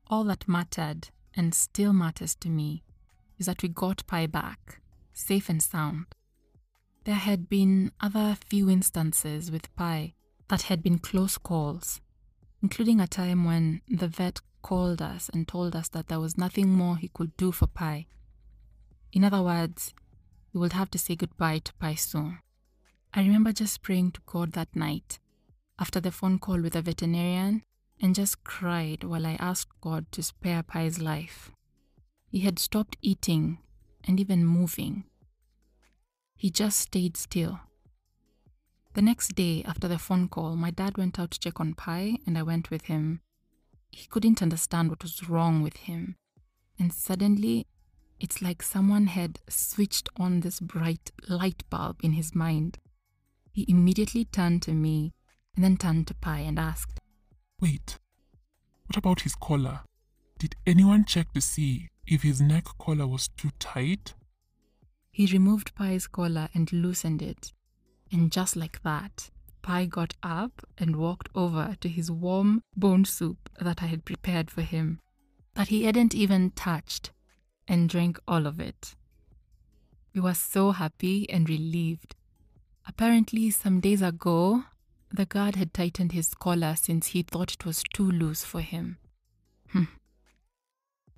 all 0.08 0.24
that 0.26 0.48
mattered 0.48 1.10
and 1.34 1.56
still 1.56 1.94
matters 1.94 2.36
to 2.36 2.50
me 2.50 2.84
is 3.40 3.48
that 3.48 3.64
we 3.64 3.70
got 3.70 4.06
Pi 4.06 4.28
back, 4.28 4.82
safe 5.14 5.50
and 5.50 5.62
sound. 5.62 6.06
There 7.06 7.16
had 7.16 7.50
been 7.50 7.92
other 8.00 8.38
few 8.46 8.70
instances 8.70 9.50
with 9.50 9.76
Pi 9.76 10.14
that 10.50 10.64
had 10.64 10.84
been 10.84 11.00
close 11.00 11.40
calls, 11.40 12.00
including 12.62 13.00
a 13.00 13.08
time 13.08 13.44
when 13.44 13.82
the 13.88 14.08
vet 14.08 14.40
called 14.62 15.02
us 15.02 15.30
and 15.34 15.48
told 15.48 15.76
us 15.76 15.88
that 15.90 16.10
there 16.10 16.20
was 16.20 16.38
nothing 16.38 16.70
more 16.70 16.98
he 16.98 17.08
could 17.08 17.36
do 17.38 17.52
for 17.52 17.66
Pi. 17.66 18.06
In 19.12 19.24
other 19.24 19.42
words, 19.42 19.96
we 20.54 20.60
would 20.60 20.74
have 20.74 20.92
to 20.92 21.00
say 21.00 21.16
goodbye 21.16 21.60
to 21.60 21.74
Pi 21.74 21.96
soon. 21.96 22.38
I 23.14 23.22
remember 23.22 23.52
just 23.52 23.82
praying 23.82 24.12
to 24.12 24.22
God 24.26 24.54
that 24.54 24.74
night 24.74 25.20
after 25.78 26.00
the 26.00 26.12
phone 26.12 26.40
call 26.40 26.62
with 26.62 26.74
the 26.74 26.82
veterinarian 26.82 27.64
and 28.02 28.16
just 28.16 28.44
cried 28.46 29.04
while 29.04 29.26
I 29.26 29.36
asked 29.40 29.82
God 29.82 30.06
to 30.14 30.24
spare 30.24 30.64
Pi's 30.64 31.00
life. 31.00 31.52
He 32.30 32.40
had 32.40 32.58
stopped 32.58 32.96
eating 33.02 33.60
and 34.06 34.20
even 34.20 34.46
moving. 34.46 35.04
He 36.38 36.50
just 36.50 36.80
stayed 36.80 37.18
still. 37.18 37.60
The 38.94 39.02
next 39.02 39.36
day 39.36 39.64
after 39.66 39.90
the 39.90 40.00
phone 40.00 40.30
call, 40.30 40.56
my 40.56 40.72
dad 40.72 40.98
went 40.98 41.20
out 41.20 41.32
to 41.32 41.40
check 41.40 41.60
on 41.60 41.74
Pi 41.74 42.18
and 42.26 42.38
I 42.38 42.44
went 42.44 42.72
with 42.72 42.86
him. 42.86 43.20
He 43.92 44.08
couldn't 44.08 44.42
understand 44.42 44.90
what 44.90 45.04
was 45.04 45.30
wrong 45.30 45.62
with 45.62 45.76
him. 45.76 46.16
And 46.80 46.94
suddenly, 46.94 47.68
it's 48.22 48.42
like 48.42 48.64
someone 48.64 49.08
had 49.08 49.40
switched 49.50 50.08
on 50.16 50.40
this 50.40 50.62
bright 50.62 51.12
light 51.28 51.64
bulb 51.70 52.00
in 52.02 52.14
his 52.14 52.34
mind. 52.34 52.78
He 53.52 53.66
immediately 53.68 54.26
turned 54.26 54.62
to 54.64 54.74
me 54.74 55.14
and 55.56 55.64
then 55.64 55.78
turned 55.78 56.08
to 56.08 56.14
Pi 56.14 56.40
and 56.40 56.58
asked, 56.58 57.00
Wait, 57.60 58.00
what 58.86 58.98
about 58.98 59.22
his 59.22 59.36
collar? 59.36 59.82
Did 60.40 60.56
anyone 60.66 61.06
check 61.06 61.32
to 61.34 61.42
see 61.42 61.90
if 62.08 62.24
his 62.24 62.42
neck 62.42 62.66
collar 62.80 63.08
was 63.08 63.28
too 63.38 63.52
tight? 63.60 64.14
He 65.12 65.26
removed 65.28 65.76
Pi's 65.76 66.08
collar 66.08 66.50
and 66.54 66.72
loosened 66.72 67.22
it. 67.22 67.52
And 68.12 68.32
just 68.32 68.56
like 68.56 68.82
that, 68.84 69.30
Pi 69.62 69.86
got 69.86 70.16
up 70.24 70.66
and 70.78 70.96
walked 70.96 71.30
over 71.36 71.76
to 71.82 71.90
his 71.90 72.10
warm 72.10 72.62
bone 72.76 73.06
soup 73.06 73.50
that 73.60 73.84
I 73.84 73.86
had 73.88 74.06
prepared 74.06 74.50
for 74.50 74.62
him. 74.62 75.00
that 75.54 75.68
he 75.68 75.84
hadn't 75.84 76.16
even 76.16 76.52
touched 76.52 77.12
and 77.68 77.90
drank 77.90 78.18
all 78.28 78.48
of 78.48 78.60
it. 78.60 78.96
We 80.16 80.22
were 80.22 80.34
so 80.34 80.72
happy 80.72 81.30
and 81.30 81.50
relieved. 81.50 82.16
Apparently, 82.92 83.50
some 83.50 83.80
days 83.80 84.02
ago, 84.02 84.66
the 85.12 85.26
guard 85.26 85.56
had 85.56 85.74
tightened 85.74 86.12
his 86.12 86.34
collar 86.34 86.76
since 86.76 87.08
he 87.08 87.24
thought 87.24 87.54
it 87.54 87.66
was 87.66 87.84
too 87.94 88.12
loose 88.12 88.44
for 88.44 88.60
him. 88.60 88.98
Hmm. 89.70 89.86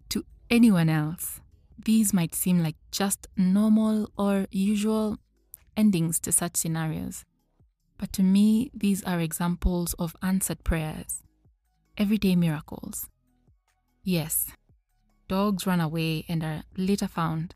To 0.09 0.23
anyone 0.51 0.87
else, 0.87 1.41
these 1.83 2.13
might 2.13 2.35
seem 2.35 2.61
like 2.61 2.75
just 2.91 3.25
normal 3.35 4.07
or 4.15 4.45
usual 4.51 5.17
endings 5.75 6.19
to 6.19 6.31
such 6.31 6.57
scenarios. 6.57 7.25
But 7.97 8.13
to 8.13 8.21
me, 8.21 8.69
these 8.75 9.03
are 9.03 9.19
examples 9.19 9.93
of 9.95 10.15
answered 10.21 10.63
prayers, 10.63 11.23
everyday 11.97 12.35
miracles. 12.35 13.09
Yes, 14.03 14.51
dogs 15.27 15.65
run 15.65 15.81
away 15.81 16.23
and 16.29 16.43
are 16.43 16.63
later 16.77 17.07
found. 17.07 17.55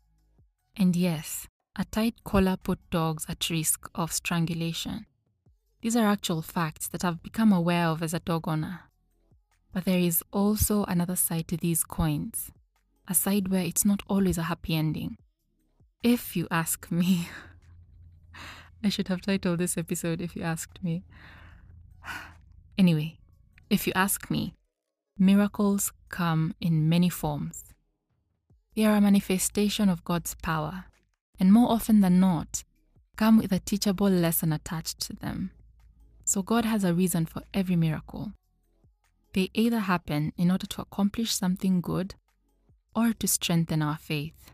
And 0.76 0.96
yes, 0.96 1.46
a 1.78 1.84
tight 1.84 2.24
collar 2.24 2.56
put 2.56 2.80
dogs 2.90 3.24
at 3.28 3.48
risk 3.50 3.88
of 3.94 4.12
strangulation. 4.12 5.06
These 5.80 5.94
are 5.94 6.06
actual 6.06 6.42
facts 6.42 6.88
that 6.88 7.04
I've 7.04 7.22
become 7.22 7.52
aware 7.52 7.86
of 7.86 8.02
as 8.02 8.12
a 8.12 8.18
dog 8.18 8.48
owner. 8.48 8.80
But 9.72 9.84
there 9.84 10.00
is 10.00 10.24
also 10.32 10.84
another 10.84 11.14
side 11.14 11.46
to 11.48 11.56
these 11.56 11.84
coins, 11.84 12.50
a 13.06 13.14
side 13.14 13.48
where 13.48 13.62
it's 13.62 13.84
not 13.84 14.02
always 14.08 14.38
a 14.38 14.44
happy 14.44 14.74
ending. 14.74 15.18
If 16.02 16.34
you 16.34 16.48
ask 16.50 16.90
me, 16.90 17.28
I 18.82 18.88
should 18.88 19.06
have 19.06 19.22
titled 19.22 19.60
this 19.60 19.78
episode 19.78 20.20
if 20.20 20.34
you 20.34 20.42
asked 20.42 20.82
me. 20.82 21.04
Anyway, 22.76 23.18
if 23.70 23.86
you 23.86 23.92
ask 23.94 24.30
me, 24.30 24.54
miracles 25.16 25.92
come 26.08 26.54
in 26.60 26.88
many 26.88 27.08
forms. 27.08 27.62
They 28.74 28.84
are 28.84 28.96
a 28.96 29.00
manifestation 29.00 29.88
of 29.88 30.04
God's 30.04 30.34
power, 30.36 30.86
and 31.38 31.52
more 31.52 31.70
often 31.70 32.00
than 32.00 32.20
not, 32.20 32.64
come 33.16 33.38
with 33.38 33.52
a 33.52 33.58
teachable 33.58 34.08
lesson 34.10 34.52
attached 34.52 35.00
to 35.00 35.14
them. 35.14 35.50
So 36.24 36.42
God 36.42 36.64
has 36.64 36.84
a 36.84 36.94
reason 36.94 37.26
for 37.26 37.42
every 37.54 37.76
miracle. 37.76 38.32
They 39.34 39.50
either 39.54 39.80
happen 39.80 40.32
in 40.36 40.50
order 40.50 40.66
to 40.66 40.82
accomplish 40.82 41.32
something 41.32 41.80
good 41.80 42.14
or 42.94 43.12
to 43.12 43.28
strengthen 43.28 43.82
our 43.82 43.96
faith. 43.96 44.52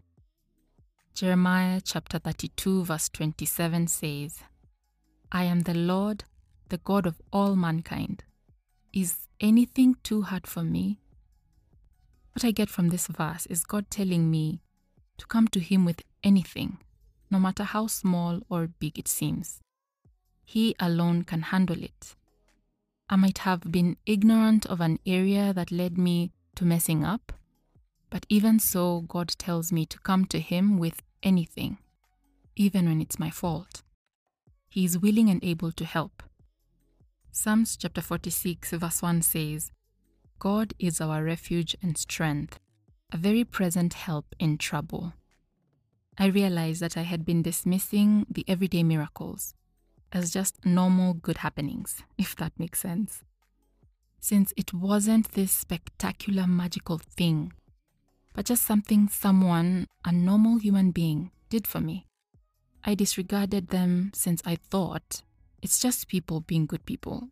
Jeremiah 1.15 1.81
chapter 1.83 2.19
32, 2.19 2.85
verse 2.85 3.09
27 3.09 3.87
says, 3.87 4.41
I 5.31 5.45
am 5.45 5.61
the 5.61 5.75
Lord, 5.75 6.25
the 6.69 6.79
God 6.79 7.07
of 7.07 7.21
all 7.33 7.57
mankind. 7.57 8.25
Is 8.93 9.29
anything 9.41 9.97
too 10.03 10.23
hard 10.23 10.47
for 10.47 10.63
me? 10.63 10.99
What 12.33 12.45
I 12.45 12.51
get 12.51 12.69
from 12.69 12.89
this 12.89 13.07
verse 13.07 13.47
is 13.47 13.65
God 13.65 13.91
telling 13.91 14.31
me 14.31 14.61
to 15.19 15.27
come 15.27 15.49
to 15.49 15.61
Him 15.61 15.85
with 15.85 16.03
anything, 16.25 16.79
no 17.31 17.39
matter 17.39 17.63
how 17.63 17.87
small 17.87 18.41
or 18.49 18.67
big 18.67 18.99
it 18.99 19.07
seems. 19.07 19.61
He 20.45 20.75
alone 20.81 21.23
can 21.23 21.43
handle 21.43 21.83
it. 21.83 22.17
I 23.09 23.17
might 23.17 23.39
have 23.39 23.71
been 23.71 23.97
ignorant 24.07 24.67
of 24.67 24.81
an 24.81 24.99
area 25.07 25.53
that 25.53 25.71
led 25.71 25.97
me 25.97 26.33
to 26.57 26.65
messing 26.65 27.05
up, 27.05 27.33
but 28.11 28.27
even 28.29 28.59
so, 28.59 29.03
God 29.03 29.29
tells 29.39 29.73
me 29.73 29.87
to 29.87 29.99
come 29.99 30.25
to 30.27 30.41
Him 30.41 30.79
with 30.79 31.03
anything, 31.23 31.79
even 32.57 32.87
when 32.87 33.01
it's 33.01 33.19
my 33.19 33.31
fault. 33.31 33.83
He 34.69 34.85
is 34.85 34.99
willing 34.99 35.29
and 35.29 35.45
able 35.45 35.73
to 35.73 35.85
help. 35.85 36.23
Psalms 37.33 37.77
chapter 37.77 38.01
46, 38.01 38.71
verse 38.73 39.03
1 39.03 39.23
says, 39.23 39.73
God 40.39 40.75
is 40.79 41.01
our 41.01 41.25
refuge 41.25 41.77
and 41.83 41.99
strength, 41.99 42.59
a 43.13 43.17
very 43.17 43.45
present 43.45 43.95
help 43.95 44.35
in 44.39 44.59
trouble. 44.59 45.13
I 46.19 46.27
realized 46.27 46.81
that 46.81 46.97
I 46.97 47.03
had 47.03 47.25
been 47.25 47.43
dismissing 47.43 48.27
the 48.31 48.45
everyday 48.47 48.83
miracles 48.83 49.55
as 50.13 50.31
just 50.31 50.65
normal 50.65 51.15
good 51.15 51.39
happenings, 51.39 52.03
if 52.19 52.37
that 52.37 52.53
makes 52.59 52.81
sense. 52.81 53.23
Since 54.21 54.53
it 54.57 54.73
wasn't 54.73 55.33
this 55.33 55.53
spectacular 55.53 56.47
magical 56.47 56.99
thing 56.99 57.53
but 58.35 58.45
just 58.45 58.65
something 58.65 59.09
someone, 59.09 59.87
a 60.05 60.13
normal 60.13 60.59
human 60.59 60.91
being, 60.91 61.31
did 61.49 61.67
for 61.67 61.81
me. 61.81 62.07
I 62.85 62.95
disregarded 62.95 63.69
them 63.69 64.11
since 64.13 64.43
I 64.45 64.57
thought 64.57 65.23
it's 65.63 65.79
just 65.79 66.09
people 66.09 66.41
being 66.41 66.67
good 66.67 66.85
people. 66.85 67.29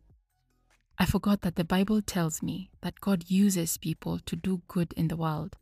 I 0.97 1.05
forgot 1.05 1.41
that 1.41 1.55
the 1.55 1.65
Bible 1.65 2.01
tells 2.01 2.41
me 2.41 2.71
that 2.81 3.01
God 3.01 3.29
uses 3.29 3.77
people 3.77 4.19
to 4.25 4.35
do 4.35 4.61
good 4.67 4.93
in 4.93 5.09
the 5.09 5.17
world. 5.17 5.57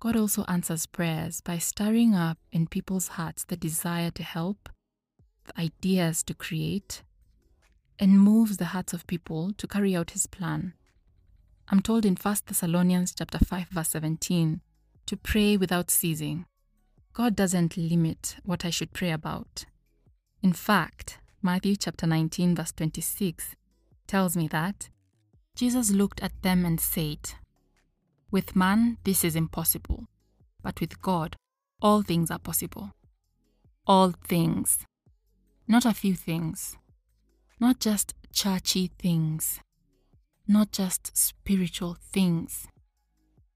God 0.00 0.16
also 0.16 0.44
answers 0.48 0.86
prayers 0.86 1.40
by 1.40 1.58
stirring 1.58 2.14
up 2.14 2.38
in 2.52 2.66
people's 2.66 3.08
hearts 3.08 3.44
the 3.44 3.56
desire 3.56 4.10
to 4.12 4.22
help, 4.22 4.68
the 5.44 5.60
ideas 5.60 6.22
to 6.24 6.34
create, 6.34 7.02
and 7.98 8.20
moves 8.20 8.58
the 8.58 8.66
hearts 8.66 8.92
of 8.92 9.06
people 9.06 9.52
to 9.56 9.66
carry 9.66 9.96
out 9.96 10.10
his 10.10 10.26
plan 10.26 10.74
I'm 11.68 11.80
told 11.80 12.06
in 12.06 12.14
1 12.14 12.36
Thessalonians 12.46 13.12
chapter 13.12 13.38
5 13.38 13.68
verse 13.70 13.88
17 13.88 14.60
to 15.06 15.16
pray 15.16 15.56
without 15.56 15.90
ceasing. 15.90 16.46
God 17.12 17.34
doesn't 17.34 17.76
limit 17.76 18.36
what 18.44 18.64
I 18.64 18.70
should 18.70 18.92
pray 18.92 19.10
about. 19.10 19.64
In 20.42 20.52
fact, 20.52 21.18
Matthew 21.42 21.74
chapter 21.74 22.06
19 22.06 22.54
verse 22.54 22.70
26 22.70 23.56
tells 24.06 24.36
me 24.36 24.46
that 24.48 24.90
Jesus 25.56 25.90
looked 25.90 26.22
at 26.22 26.40
them 26.42 26.64
and 26.64 26.80
said, 26.80 27.30
With 28.36 28.54
man 28.54 28.98
this 29.04 29.24
is 29.24 29.36
impossible, 29.36 30.08
but 30.62 30.80
with 30.80 31.00
God 31.00 31.36
all 31.80 32.02
things 32.02 32.30
are 32.30 32.38
possible. 32.38 32.92
All 33.86 34.12
things. 34.34 34.78
Not 35.66 35.84
a 35.84 35.94
few 35.94 36.14
things. 36.14 36.76
Not 37.60 37.80
just 37.80 38.14
churchy 38.32 38.90
things 38.98 39.60
not 40.48 40.70
just 40.70 41.16
spiritual 41.16 41.96
things, 42.00 42.68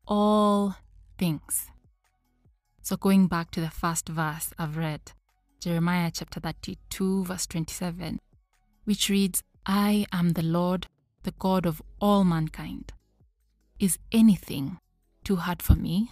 all 0.07 0.75
things. 1.19 1.67
So, 2.83 2.97
going 2.97 3.29
back 3.29 3.51
to 3.53 3.61
the 3.61 3.71
first 3.71 4.09
verse 4.09 4.53
I've 4.59 4.77
read, 4.77 5.13
Jeremiah 5.61 6.11
chapter 6.13 6.41
32, 6.41 7.25
verse 7.25 7.47
27, 7.47 8.19
which 8.85 9.09
reads, 9.09 9.43
I 9.67 10.07
am 10.13 10.31
the 10.31 10.43
Lord, 10.43 10.87
the 11.23 11.33
God 11.33 11.67
of 11.67 11.83
all 12.01 12.25
mankind. 12.25 12.93
Is 13.81 13.99
anything 14.13 14.77
too 15.25 15.37
hard 15.37 15.63
for 15.63 15.75
me? 15.75 16.11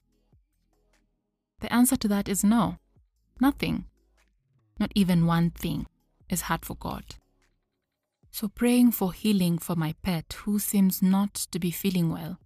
The 1.61 1.71
answer 1.71 1.97
to 1.97 2.09
that 2.09 2.27
is 2.27 2.43
no, 2.43 2.79
nothing. 3.43 3.85
Not 4.81 4.91
even 4.95 5.27
one 5.27 5.51
thing 5.51 5.87
is 6.31 6.49
hard 6.49 6.65
for 6.65 6.77
God. 6.77 7.05
So, 8.31 8.49
praying 8.49 8.93
for 8.93 9.13
healing 9.13 9.59
for 9.59 9.77
my 9.77 9.95
pet 10.03 10.35
who 10.45 10.59
seems 10.59 11.03
not 11.03 11.35
to 11.35 11.59
be 11.59 11.71
feeling 11.71 12.11
well 12.11 12.39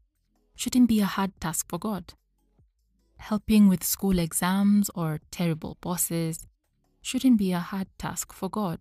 shouldn't 0.57 0.89
be 0.89 0.99
a 0.99 1.05
hard 1.05 1.41
task 1.41 1.67
for 1.69 1.79
God. 1.79 2.15
Helping 3.19 3.69
with 3.69 3.85
school 3.85 4.19
exams 4.19 4.91
or 4.93 5.21
terrible 5.31 5.79
bosses 5.81 6.49
shouldn't 7.01 7.39
be 7.39 7.53
a 7.53 7.61
hard 7.61 7.87
task 7.97 8.33
for 8.33 8.51
God. 8.51 8.81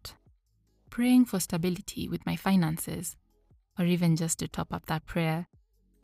Praying 0.90 1.26
for 1.26 1.40
stability 1.40 2.10
with 2.10 2.26
my 2.26 2.36
finances, 2.36 3.16
or 3.78 3.86
even 3.86 4.16
just 4.16 4.40
to 4.40 4.48
top 4.48 4.74
up 4.74 4.88
that 4.88 5.06
prayer, 5.06 5.48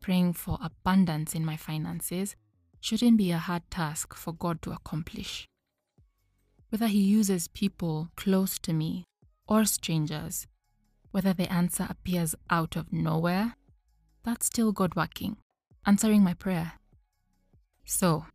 praying 0.01 0.33
for 0.33 0.57
abundance 0.61 1.33
in 1.33 1.45
my 1.45 1.57
finances 1.57 2.35
shouldn't 2.79 3.17
be 3.17 3.31
a 3.31 3.37
hard 3.37 3.63
task 3.69 4.13
for 4.13 4.33
God 4.33 4.61
to 4.61 4.71
accomplish. 4.71 5.47
Whether 6.69 6.87
He 6.87 7.01
uses 7.01 7.47
people 7.47 8.09
close 8.15 8.59
to 8.59 8.73
me 8.73 9.05
or 9.47 9.65
strangers 9.65 10.47
whether 11.11 11.33
the 11.33 11.51
answer 11.51 11.87
appears 11.89 12.35
out 12.49 12.75
of 12.75 12.93
nowhere, 12.93 13.55
that's 14.23 14.45
still 14.45 14.71
God 14.71 14.95
working, 14.95 15.37
answering 15.85 16.23
my 16.23 16.33
prayer. 16.33 16.73
So, 17.85 18.25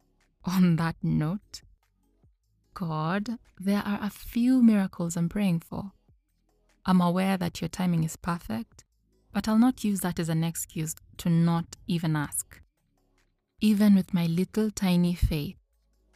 on 0.45 0.77
that 0.77 0.97
note, 1.03 1.63
God, 2.75 3.39
there 3.57 3.83
are 3.85 4.01
a 4.03 4.11
few 4.11 4.63
miracles 4.63 5.17
I'm 5.17 5.29
praying 5.29 5.61
for. 5.61 5.93
I'm 6.85 7.01
aware 7.01 7.37
that 7.37 7.61
your 7.61 7.69
timing 7.69 8.03
is 8.03 8.17
perfect, 8.17 8.82
but 9.33 9.49
I'll 9.49 9.59
not 9.59 9.85
use 9.85 10.01
that 10.01 10.19
as 10.19 10.29
an 10.29 10.45
excuse 10.45 10.95
to 11.19 11.29
not 11.29 11.77
even 11.87 12.17
ask. 12.17 12.61
Even 13.61 13.95
with 13.95 14.13
my 14.13 14.27
little 14.27 14.71
tiny 14.71 15.15
faith, 15.15 15.57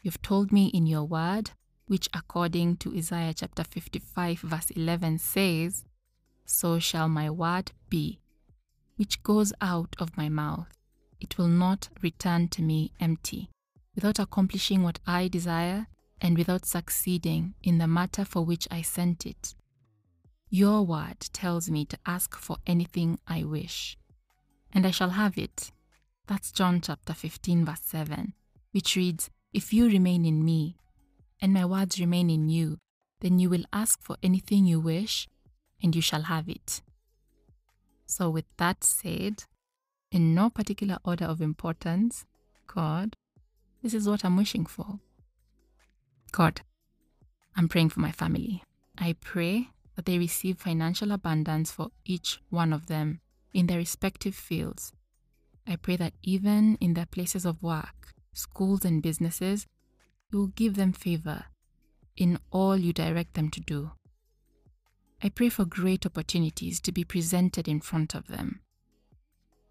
you've 0.02 0.22
told 0.22 0.52
me 0.52 0.66
in 0.66 0.86
your 0.86 1.04
word, 1.04 1.52
which 1.86 2.08
according 2.12 2.76
to 2.78 2.94
Isaiah 2.94 3.34
chapter 3.34 3.64
55, 3.64 4.40
verse 4.40 4.70
11 4.70 5.18
says, 5.18 5.84
so 6.44 6.78
shall 6.78 7.08
my 7.08 7.28
word 7.28 7.72
be, 7.88 8.20
which 8.96 9.22
goes 9.22 9.52
out 9.60 9.94
of 9.98 10.16
my 10.16 10.28
mouth. 10.28 10.68
It 11.20 11.38
will 11.38 11.48
not 11.48 11.88
return 12.02 12.48
to 12.48 12.62
me 12.62 12.92
empty, 13.00 13.50
without 13.94 14.18
accomplishing 14.18 14.82
what 14.82 15.00
I 15.06 15.28
desire 15.28 15.88
and 16.20 16.38
without 16.38 16.66
succeeding 16.66 17.54
in 17.62 17.78
the 17.78 17.86
matter 17.86 18.24
for 18.24 18.44
which 18.44 18.68
I 18.70 18.82
sent 18.82 19.26
it. 19.26 19.54
Your 20.48 20.84
word 20.84 21.20
tells 21.32 21.68
me 21.68 21.84
to 21.86 21.98
ask 22.06 22.36
for 22.36 22.56
anything 22.66 23.18
I 23.26 23.42
wish, 23.42 23.98
and 24.72 24.86
I 24.86 24.90
shall 24.90 25.10
have 25.10 25.36
it, 25.36 25.72
That's 26.26 26.50
John 26.50 26.80
chapter 26.80 27.14
15, 27.14 27.64
verse 27.64 27.82
7, 27.82 28.34
which 28.72 28.96
reads, 28.96 29.30
If 29.52 29.72
you 29.72 29.86
remain 29.86 30.24
in 30.24 30.44
me, 30.44 30.76
and 31.40 31.52
my 31.52 31.64
words 31.64 32.00
remain 32.00 32.30
in 32.30 32.48
you, 32.48 32.78
then 33.20 33.38
you 33.38 33.48
will 33.48 33.64
ask 33.72 34.02
for 34.02 34.16
anything 34.22 34.66
you 34.66 34.80
wish, 34.80 35.28
and 35.82 35.94
you 35.94 36.02
shall 36.02 36.22
have 36.22 36.48
it. 36.48 36.82
So, 38.06 38.28
with 38.28 38.46
that 38.56 38.82
said, 38.82 39.44
in 40.10 40.34
no 40.34 40.50
particular 40.50 40.98
order 41.04 41.26
of 41.26 41.40
importance, 41.40 42.24
God, 42.66 43.16
this 43.82 43.94
is 43.94 44.08
what 44.08 44.24
I'm 44.24 44.36
wishing 44.36 44.66
for. 44.66 44.98
God, 46.32 46.62
I'm 47.56 47.68
praying 47.68 47.90
for 47.90 48.00
my 48.00 48.12
family. 48.12 48.64
I 48.98 49.14
pray 49.20 49.70
that 49.96 50.04
they 50.04 50.18
receive 50.18 50.58
financial 50.58 51.10
abundance 51.10 51.72
for 51.72 51.88
each 52.04 52.38
one 52.50 52.72
of 52.72 52.86
them 52.86 53.20
in 53.52 53.66
their 53.66 53.78
respective 53.78 54.34
fields. 54.34 54.92
I 55.66 55.76
pray 55.76 55.96
that 55.96 56.12
even 56.22 56.76
in 56.80 56.94
their 56.94 57.06
places 57.06 57.44
of 57.44 57.62
work, 57.62 58.14
schools, 58.34 58.84
and 58.84 59.02
businesses, 59.02 59.66
you 60.30 60.38
will 60.38 60.46
give 60.48 60.76
them 60.76 60.92
favor 60.92 61.46
in 62.16 62.38
all 62.50 62.76
you 62.76 62.92
direct 62.92 63.34
them 63.34 63.50
to 63.50 63.60
do. 63.60 63.90
I 65.22 65.30
pray 65.30 65.48
for 65.48 65.64
great 65.64 66.04
opportunities 66.04 66.78
to 66.82 66.92
be 66.92 67.02
presented 67.02 67.66
in 67.66 67.80
front 67.80 68.14
of 68.14 68.28
them, 68.28 68.60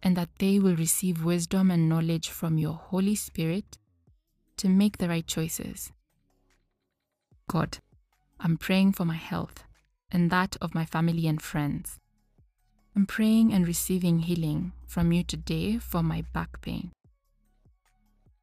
and 0.01 0.17
that 0.17 0.29
they 0.39 0.60
will 0.60 0.75
receive 0.75 1.24
wisdom 1.24 1.70
and 1.70 1.88
knowledge 1.88 2.29
from 2.29 2.58
your 2.58 2.74
Holy 2.74 3.15
Spirit 3.15 3.77
to 4.58 4.67
make 4.67 4.98
the 4.98 5.08
right 5.08 5.25
choices. 5.25 5.91
God, 7.48 7.77
I'm 8.39 8.58
praying 8.58 8.94
for 8.94 9.05
my 9.05 9.15
health 9.15 9.63
and 10.15 10.29
that 10.29 10.55
of 10.62 10.74
my 10.74 10.86
family 10.86 11.27
and 11.27 11.41
friends. 11.41 12.00
I'm 12.95 13.05
praying 13.05 13.51
and 13.51 13.67
receiving 13.67 14.19
healing 14.19 14.72
from 14.88 15.12
you 15.12 15.25
today 15.25 15.77
for 15.77 16.01
my 16.01 16.24
back 16.34 16.62
pain. 16.62 16.93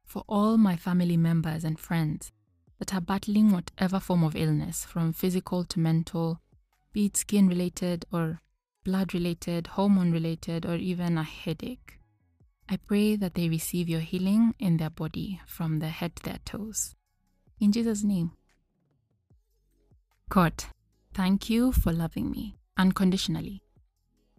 For 0.05 0.23
all 0.29 0.57
my 0.57 0.75
family 0.75 1.17
members 1.17 1.63
and 1.63 1.79
friends 1.79 2.31
that 2.77 2.93
are 2.93 3.01
battling 3.01 3.51
whatever 3.51 3.99
form 3.99 4.23
of 4.23 4.35
illness, 4.35 4.85
from 4.85 5.13
physical 5.13 5.63
to 5.63 5.79
mental, 5.79 6.39
be 6.91 7.07
it 7.07 7.17
skin 7.17 7.47
related 7.47 8.05
or 8.13 8.39
blood 8.83 9.15
related, 9.15 9.65
hormone 9.65 10.11
related, 10.11 10.67
or 10.67 10.75
even 10.75 11.17
a 11.17 11.23
headache. 11.23 11.97
I 12.69 12.77
pray 12.77 13.15
that 13.15 13.33
they 13.33 13.49
receive 13.49 13.89
your 13.89 14.01
healing 14.01 14.53
in 14.59 14.77
their 14.77 14.91
body 14.91 15.41
from 15.47 15.79
their 15.79 15.89
head 15.89 16.17
to 16.17 16.23
their 16.23 16.39
toes. 16.45 16.93
In 17.59 17.71
Jesus' 17.71 18.03
name. 18.03 18.33
God, 20.29 20.65
thank 21.13 21.49
you 21.49 21.71
for 21.71 21.91
loving 21.91 22.31
me 22.31 22.55
unconditionally. 22.75 23.61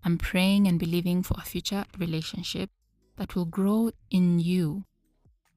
I'm 0.05 0.19
praying 0.19 0.67
and 0.67 0.79
believing 0.79 1.23
for 1.23 1.35
a 1.39 1.45
future 1.45 1.85
relationship 1.99 2.71
that 3.17 3.35
will 3.35 3.45
grow 3.45 3.91
in 4.11 4.39
you 4.39 4.85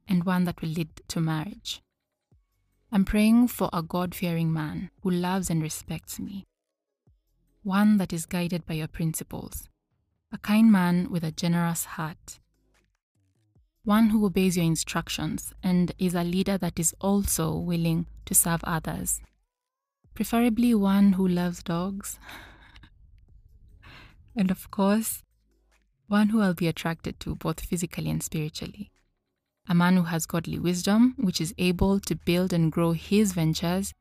and 0.07 0.23
one 0.23 0.45
that 0.45 0.61
will 0.61 0.69
lead 0.69 0.89
to 1.07 1.19
marriage. 1.19 1.81
I'm 2.91 3.03
praying 3.03 3.49
for 3.49 3.69
a 3.73 3.81
God 3.81 4.15
fearing 4.15 4.53
man 4.53 4.91
who 5.01 5.09
loves 5.09 5.49
and 5.49 5.61
respects 5.61 6.19
me, 6.19 6.45
one 7.63 7.97
that 7.97 8.13
is 8.13 8.25
guided 8.25 8.65
by 8.65 8.75
your 8.75 8.87
principles, 8.87 9.67
a 10.31 10.37
kind 10.37 10.71
man 10.71 11.09
with 11.09 11.23
a 11.23 11.31
generous 11.31 11.83
heart, 11.83 12.39
one 13.83 14.09
who 14.09 14.25
obeys 14.25 14.55
your 14.55 14.65
instructions 14.65 15.53
and 15.63 15.93
is 15.97 16.13
a 16.13 16.23
leader 16.23 16.57
that 16.57 16.79
is 16.79 16.93
also 17.01 17.57
willing 17.57 18.05
to 18.25 18.35
serve 18.35 18.63
others, 18.63 19.19
preferably 20.17 20.73
one 20.73 21.13
who 21.13 21.27
loves 21.27 21.61
dogs. 21.61 22.17
and 24.35 24.49
of 24.49 24.71
course, 24.71 25.21
one 26.07 26.29
who 26.29 26.41
I'll 26.41 26.55
be 26.55 26.67
attracted 26.67 27.19
to 27.19 27.35
both 27.35 27.59
physically 27.59 28.09
and 28.09 28.23
spiritually 28.23 28.89
a 29.69 29.75
man 29.75 29.95
who 29.95 30.03
has 30.03 30.25
godly 30.25 30.57
wisdom, 30.57 31.13
which 31.19 31.39
is 31.39 31.53
able 31.59 31.99
to 31.99 32.15
build 32.15 32.51
and 32.51 32.71
grow 32.71 32.93
his 32.93 33.33
ventures 33.33 33.93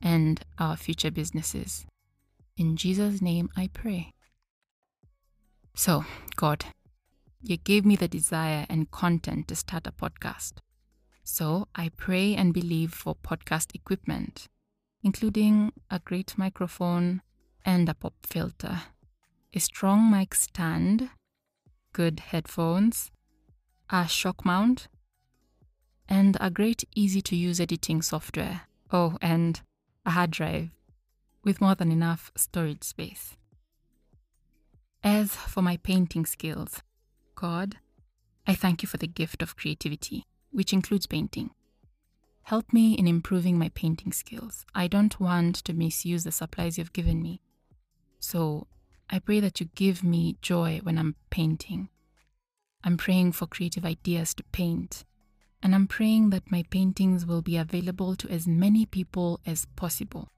and 0.00 0.44
our 0.58 0.76
future 0.76 1.10
businesses. 1.10 1.86
In 2.56 2.76
Jesus' 2.76 3.22
name 3.22 3.48
I 3.56 3.68
pray. 3.72 4.14
So, 5.76 6.04
God, 6.34 6.64
you 7.42 7.58
gave 7.58 7.84
me 7.86 7.94
the 7.94 8.08
desire 8.08 8.66
and 8.68 8.90
content 8.90 9.46
to 9.48 9.54
start 9.54 9.86
a 9.86 9.92
podcast. 9.92 10.54
So 11.22 11.68
I 11.76 11.90
pray 11.96 12.34
and 12.34 12.52
believe 12.52 12.92
for 12.92 13.14
podcast 13.14 13.74
equipment, 13.74 14.48
including 15.02 15.72
a 15.90 15.98
great 15.98 16.36
microphone 16.36 17.22
and 17.64 17.88
a 17.88 17.94
pop 17.94 18.14
filter, 18.24 18.82
a 19.54 19.58
strong 19.58 20.10
mic 20.10 20.34
stand, 20.34 21.10
good 21.92 22.20
headphones, 22.20 23.10
a 23.90 24.06
shock 24.06 24.44
mount, 24.44 24.88
and 26.08 26.36
a 26.40 26.50
great 26.50 26.84
easy 26.94 27.20
to 27.22 27.36
use 27.36 27.60
editing 27.60 28.02
software. 28.02 28.62
Oh, 28.92 29.16
and 29.22 29.60
a 30.04 30.10
hard 30.10 30.32
drive 30.32 30.70
with 31.44 31.60
more 31.60 31.74
than 31.74 31.92
enough 31.92 32.32
storage 32.36 32.82
space. 32.82 33.36
As 35.02 35.34
for 35.34 35.62
my 35.62 35.76
painting 35.78 36.26
skills, 36.26 36.82
God, 37.34 37.76
I 38.46 38.54
thank 38.54 38.82
you 38.82 38.88
for 38.88 38.96
the 38.96 39.06
gift 39.06 39.42
of 39.42 39.56
creativity, 39.56 40.26
which 40.50 40.72
includes 40.72 41.06
painting. 41.06 41.50
Help 42.50 42.72
me 42.72 42.94
in 42.94 43.06
improving 43.06 43.56
my 43.56 43.68
painting 43.76 44.10
skills. 44.10 44.66
I 44.74 44.88
don't 44.88 45.20
want 45.20 45.54
to 45.54 45.72
misuse 45.72 46.24
the 46.24 46.32
supplies 46.32 46.78
you've 46.78 46.92
given 46.92 47.22
me. 47.22 47.40
So 48.18 48.66
I 49.08 49.20
pray 49.20 49.38
that 49.38 49.60
you 49.60 49.68
give 49.76 50.02
me 50.02 50.36
joy 50.42 50.80
when 50.82 50.98
I'm 50.98 51.14
painting. 51.30 51.90
I'm 52.82 52.96
praying 52.96 53.30
for 53.32 53.46
creative 53.46 53.84
ideas 53.84 54.34
to 54.34 54.42
paint 54.50 55.04
and 55.62 55.76
I'm 55.76 55.86
praying 55.86 56.30
that 56.30 56.50
my 56.50 56.64
paintings 56.70 57.24
will 57.24 57.40
be 57.40 57.56
available 57.56 58.16
to 58.16 58.28
as 58.28 58.48
many 58.48 58.84
people 58.84 59.38
as 59.46 59.66
possible. 59.76 60.28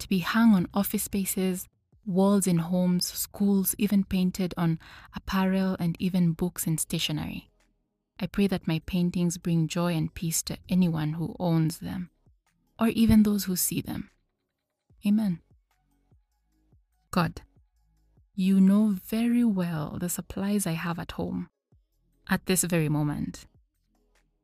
To 0.00 0.08
be 0.08 0.18
hung 0.18 0.56
on 0.56 0.66
office 0.74 1.04
spaces, 1.04 1.68
walls 2.04 2.48
in 2.48 2.58
homes, 2.58 3.06
schools, 3.06 3.76
even 3.78 4.02
painted 4.02 4.52
on 4.56 4.80
apparel 5.14 5.76
and 5.78 5.94
even 6.00 6.32
books 6.32 6.66
and 6.66 6.80
stationery. 6.80 7.50
I 8.20 8.26
pray 8.26 8.46
that 8.48 8.68
my 8.68 8.82
paintings 8.84 9.38
bring 9.38 9.66
joy 9.66 9.94
and 9.94 10.14
peace 10.14 10.42
to 10.42 10.58
anyone 10.68 11.14
who 11.14 11.34
owns 11.40 11.78
them, 11.78 12.10
or 12.78 12.88
even 12.88 13.22
those 13.22 13.44
who 13.44 13.56
see 13.56 13.80
them. 13.80 14.10
Amen. 15.06 15.40
God, 17.10 17.40
you 18.34 18.60
know 18.60 18.94
very 19.06 19.42
well 19.44 19.96
the 19.98 20.10
supplies 20.10 20.66
I 20.66 20.72
have 20.72 20.98
at 20.98 21.12
home 21.12 21.48
at 22.28 22.44
this 22.44 22.62
very 22.64 22.90
moment. 22.90 23.46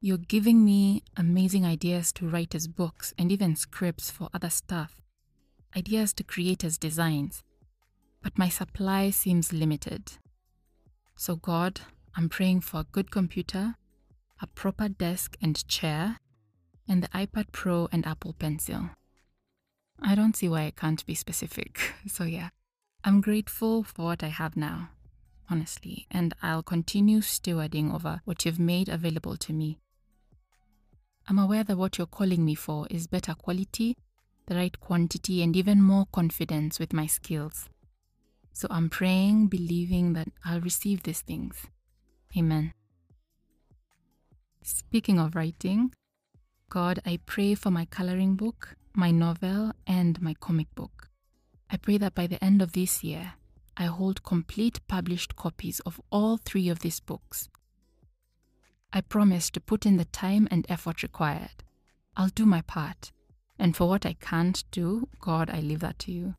You're 0.01 0.19
giving 0.19 0.65
me 0.65 1.03
amazing 1.17 1.67
ideas 1.67 2.13
to 2.13 2.29
write 2.29 2.55
as 2.55 2.69
books 2.69 3.13
and 3.19 3.31
even 3.31 3.57
scripts 3.57 4.11
for 4.11 4.29
other 4.33 4.51
stuff, 4.51 5.03
ideas 5.77 6.13
to 6.15 6.25
create 6.25 6.65
as 6.65 6.79
designs. 6.79 7.43
But 8.23 8.39
my 8.39 8.49
supply 8.49 9.11
seems 9.11 9.53
limited. 9.53 10.13
So, 11.15 11.37
God, 11.37 11.81
I'm 12.19 12.31
praying 12.31 12.63
for 12.63 12.81
a 12.81 12.87
good 12.93 13.11
computer, 13.11 13.75
a 14.41 14.47
proper 14.47 14.89
desk 14.89 15.37
and 15.43 15.69
chair, 15.69 16.17
and 16.89 17.03
the 17.03 17.09
iPad 17.09 17.53
Pro 17.53 17.89
and 17.93 18.07
Apple 18.07 18.33
Pencil. 18.33 18.89
I 20.01 20.15
don't 20.15 20.35
see 20.35 20.49
why 20.49 20.63
I 20.63 20.71
can't 20.71 21.05
be 21.05 21.15
specific. 21.15 21.79
So, 22.09 22.25
yeah, 22.25 22.49
I'm 23.05 23.21
grateful 23.21 23.83
for 23.83 24.07
what 24.07 24.23
I 24.23 24.29
have 24.29 24.57
now, 24.57 24.89
honestly, 25.51 26.07
and 26.11 26.33
I'll 26.43 26.63
continue 26.63 27.21
stewarding 27.21 27.95
over 27.95 28.23
what 28.25 28.47
you've 28.47 28.59
made 28.59 28.89
available 28.89 29.37
to 29.37 29.53
me. 29.53 29.79
I'm 31.29 31.39
aware 31.39 31.65
that 31.65 31.77
what 31.77 31.99
you're 31.99 32.07
calling 32.07 32.47
me 32.47 32.55
for 32.55 32.87
is 32.89 33.07
better 33.09 33.35
quality, 33.35 33.95
the 34.47 34.55
right 34.55 34.81
quantity, 34.81 35.43
and 35.43 35.55
even 35.55 35.83
more 35.83 36.07
confidence 36.13 36.79
with 36.79 36.95
my 36.95 37.07
skills. 37.07 37.69
So 38.55 38.69
I'm 38.71 38.89
praying, 38.89 39.49
believing 39.49 40.15
that 40.15 40.29
I'll 40.47 40.61
receive 40.61 41.03
these 41.03 41.21
things. 41.21 41.67
Amen. 42.37 42.73
Speaking 44.63 45.19
of 45.19 45.35
writing, 45.35 45.93
God, 46.69 47.01
I 47.07 47.21
pray 47.25 47.55
for 47.55 47.71
my 47.71 47.85
coloring 47.85 48.35
book, 48.37 48.77
my 48.95 49.11
novel, 49.11 49.73
and 49.87 50.21
my 50.21 50.35
comic 50.41 50.75
book. 50.75 51.09
I 51.71 51.77
pray 51.77 51.99
that 51.99 52.15
by 52.15 52.27
the 52.27 52.43
end 52.45 52.63
of 52.63 52.73
this 52.73 53.03
year, 53.03 53.35
I 53.77 53.85
hold 53.85 54.23
complete 54.23 54.81
published 54.89 55.37
copies 55.37 55.81
of 55.81 56.01
all 56.11 56.37
three 56.37 56.69
of 56.69 56.81
these 56.81 57.01
books 57.01 57.49
I 58.97 59.03
promise 59.03 59.51
to 59.51 59.61
put 59.61 59.85
in 59.85 59.99
the 59.99 60.07
time 60.07 60.49
and 60.51 60.65
effort 60.71 61.03
required. 61.03 61.63
I'll 62.17 62.31
do 62.31 62.47
my 62.47 62.63
part. 62.63 63.13
And 63.59 63.77
for 63.77 63.87
what 63.87 64.07
I 64.07 64.15
can't 64.15 64.65
do, 64.71 65.09
God, 65.21 65.51
I 65.51 65.61
leave 65.61 65.81
that 65.81 65.99
to 66.01 66.13
you. 66.13 66.35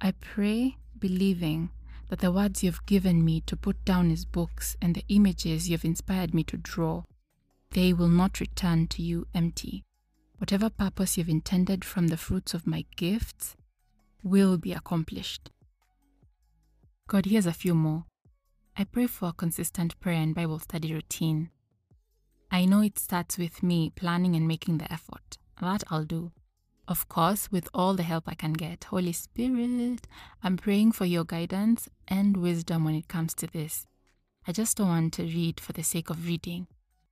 I 0.00 0.12
pray, 0.12 0.76
believing 0.98 1.70
that 2.12 2.18
the 2.18 2.30
words 2.30 2.62
you've 2.62 2.84
given 2.84 3.24
me 3.24 3.40
to 3.40 3.56
put 3.56 3.82
down 3.86 4.10
as 4.10 4.26
books 4.26 4.76
and 4.82 4.94
the 4.94 5.04
images 5.08 5.70
you've 5.70 5.82
inspired 5.82 6.34
me 6.34 6.44
to 6.44 6.58
draw, 6.58 7.02
they 7.70 7.94
will 7.94 8.06
not 8.06 8.38
return 8.38 8.86
to 8.86 9.00
you 9.00 9.26
empty. 9.34 9.82
Whatever 10.36 10.68
purpose 10.68 11.16
you've 11.16 11.30
intended 11.30 11.86
from 11.86 12.08
the 12.08 12.18
fruits 12.18 12.52
of 12.52 12.66
my 12.66 12.84
gifts 12.96 13.56
will 14.22 14.58
be 14.58 14.74
accomplished. 14.74 15.50
God, 17.08 17.24
here's 17.24 17.46
a 17.46 17.52
few 17.54 17.74
more. 17.74 18.04
I 18.76 18.84
pray 18.84 19.06
for 19.06 19.30
a 19.30 19.32
consistent 19.32 19.98
prayer 19.98 20.20
and 20.20 20.34
Bible 20.34 20.58
study 20.58 20.92
routine. 20.92 21.48
I 22.50 22.66
know 22.66 22.82
it 22.82 22.98
starts 22.98 23.38
with 23.38 23.62
me 23.62 23.88
planning 23.88 24.36
and 24.36 24.46
making 24.46 24.76
the 24.76 24.92
effort. 24.92 25.38
That 25.62 25.82
I'll 25.88 26.04
do. 26.04 26.32
Of 26.88 27.08
course, 27.08 27.50
with 27.50 27.68
all 27.72 27.94
the 27.94 28.02
help 28.02 28.24
I 28.26 28.34
can 28.34 28.54
get. 28.54 28.84
Holy 28.84 29.12
Spirit, 29.12 30.08
I'm 30.42 30.56
praying 30.56 30.92
for 30.92 31.04
your 31.04 31.24
guidance 31.24 31.88
and 32.12 32.36
wisdom 32.36 32.84
when 32.84 32.94
it 32.94 33.08
comes 33.08 33.32
to 33.32 33.46
this. 33.46 33.86
I 34.46 34.52
just 34.52 34.76
don't 34.76 34.88
want 34.88 35.14
to 35.14 35.22
read 35.22 35.58
for 35.58 35.72
the 35.72 35.82
sake 35.82 36.10
of 36.10 36.26
reading 36.26 36.66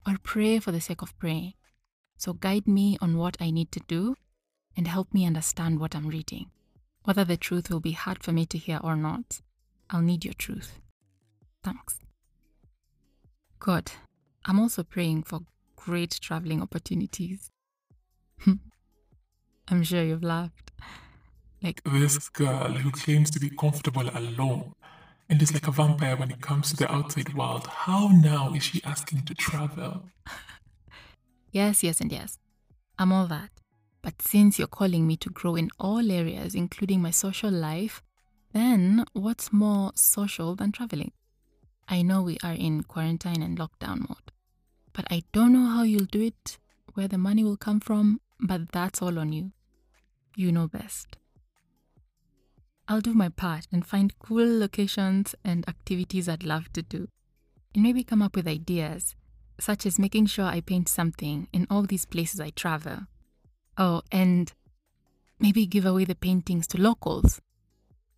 or 0.07 0.17
pray 0.23 0.59
for 0.59 0.73
the 0.73 0.81
sake 0.81 1.01
of 1.01 1.19
praying. 1.19 1.55
So 2.19 2.35
guide 2.35 2.69
me 2.69 2.99
on 3.01 3.17
what 3.17 3.39
I 3.41 3.51
need 3.51 3.73
to 3.73 3.81
do 3.89 4.15
and 4.77 4.87
help 4.87 5.15
me 5.15 5.25
understand 5.25 5.81
what 5.81 5.97
I'm 5.97 6.09
reading. 6.09 6.51
Whether 7.05 7.25
the 7.25 7.39
truth 7.39 7.71
will 7.71 7.81
be 7.81 7.93
hard 7.93 8.23
for 8.23 8.33
me 8.33 8.45
to 8.47 8.59
hear 8.59 8.79
or 8.85 8.95
not, 8.95 9.41
I'll 9.89 10.03
need 10.03 10.23
your 10.23 10.35
truth. 10.35 10.79
Thanks. 11.65 11.99
God, 13.59 13.93
I'm 14.45 14.61
also 14.61 14.83
praying 14.83 15.23
for 15.23 15.41
great 15.77 16.19
traveling 16.21 16.61
opportunities. 16.61 17.51
I'm 19.69 19.83
sure 19.83 20.05
you've 20.05 20.23
laughed. 20.23 20.73
Like, 21.63 21.83
This 21.85 22.29
girl 22.29 22.73
who 22.73 22.91
claims 22.91 23.31
to 23.31 23.41
be 23.41 23.51
comfortable 23.51 24.09
alone 24.15 24.73
and 25.31 25.41
is 25.41 25.55
like 25.55 25.69
a 25.69 25.71
vampire 25.71 26.17
when 26.17 26.33
it 26.33 26.41
comes 26.41 26.71
to 26.71 26.77
the 26.77 26.93
outside 26.93 27.35
world, 27.35 27.69
how 27.69 28.09
now 28.09 28.53
is 28.53 28.65
she 28.65 28.83
asking 28.85 29.23
to 29.23 29.35
travel? 29.35 30.03
yes, 31.53 31.85
yes, 31.85 32.01
and 32.01 32.11
yes. 32.11 32.39
I'm 32.99 33.13
all 33.13 33.29
that. 33.29 33.51
But 34.03 34.21
since 34.21 34.59
you're 34.59 34.67
calling 34.67 35.07
me 35.07 35.17
to 35.19 35.31
grow 35.31 35.55
in 35.55 35.71
all 35.79 36.11
areas, 36.11 36.57
including 36.57 37.01
my 37.01 37.13
social 37.13 37.51
life, 37.51 38.03
then 38.53 39.05
what's 39.13 39.53
more 39.53 39.93
social 39.95 40.57
than 40.57 40.73
traveling? 40.73 41.13
I 41.89 42.03
know 42.03 42.23
we 42.23 42.37
are 42.43 42.53
in 42.53 42.83
quarantine 42.83 43.43
and 43.43 43.57
lockdown 43.57 44.09
mode, 44.09 44.33
but 44.93 45.07
I 45.11 45.23
don't 45.33 45.53
know 45.53 45.67
how 45.67 45.85
you'll 45.85 46.07
do 46.07 46.23
it, 46.23 46.59
where 46.95 47.09
the 47.09 47.19
money 47.19 47.45
will 47.45 47.57
come 47.57 47.79
from, 47.79 48.21
but 48.41 48.73
that's 48.73 49.01
all 49.01 49.19
on 49.19 49.33
you. 49.33 49.53
You 50.35 50.51
know 50.51 50.67
best. 50.67 51.20
I'll 52.91 53.01
do 53.01 53.15
my 53.15 53.29
part 53.29 53.69
and 53.71 53.87
find 53.87 54.19
cool 54.19 54.59
locations 54.59 55.37
and 55.45 55.67
activities 55.69 56.29
I'd 56.29 56.43
love 56.43 56.73
to 56.73 56.83
do. 56.83 57.07
And 57.73 57.85
maybe 57.85 58.03
come 58.03 58.21
up 58.21 58.35
with 58.35 58.49
ideas, 58.49 59.15
such 59.61 59.87
as 59.87 59.97
making 59.97 60.27
sure 60.27 60.47
I 60.47 60.61
paint 60.61 60.89
something 60.89 61.47
in 61.53 61.69
all 61.71 61.83
these 61.83 62.05
places 62.05 62.41
I 62.41 62.51
travel. 62.51 63.07
Oh, 63.79 64.03
and 64.11 64.53
maybe 65.39 65.67
give 65.67 65.87
away 65.87 66.05
the 66.05 66.17
paintings 66.17 66.67
to 66.67 66.81
locals. 66.81 67.41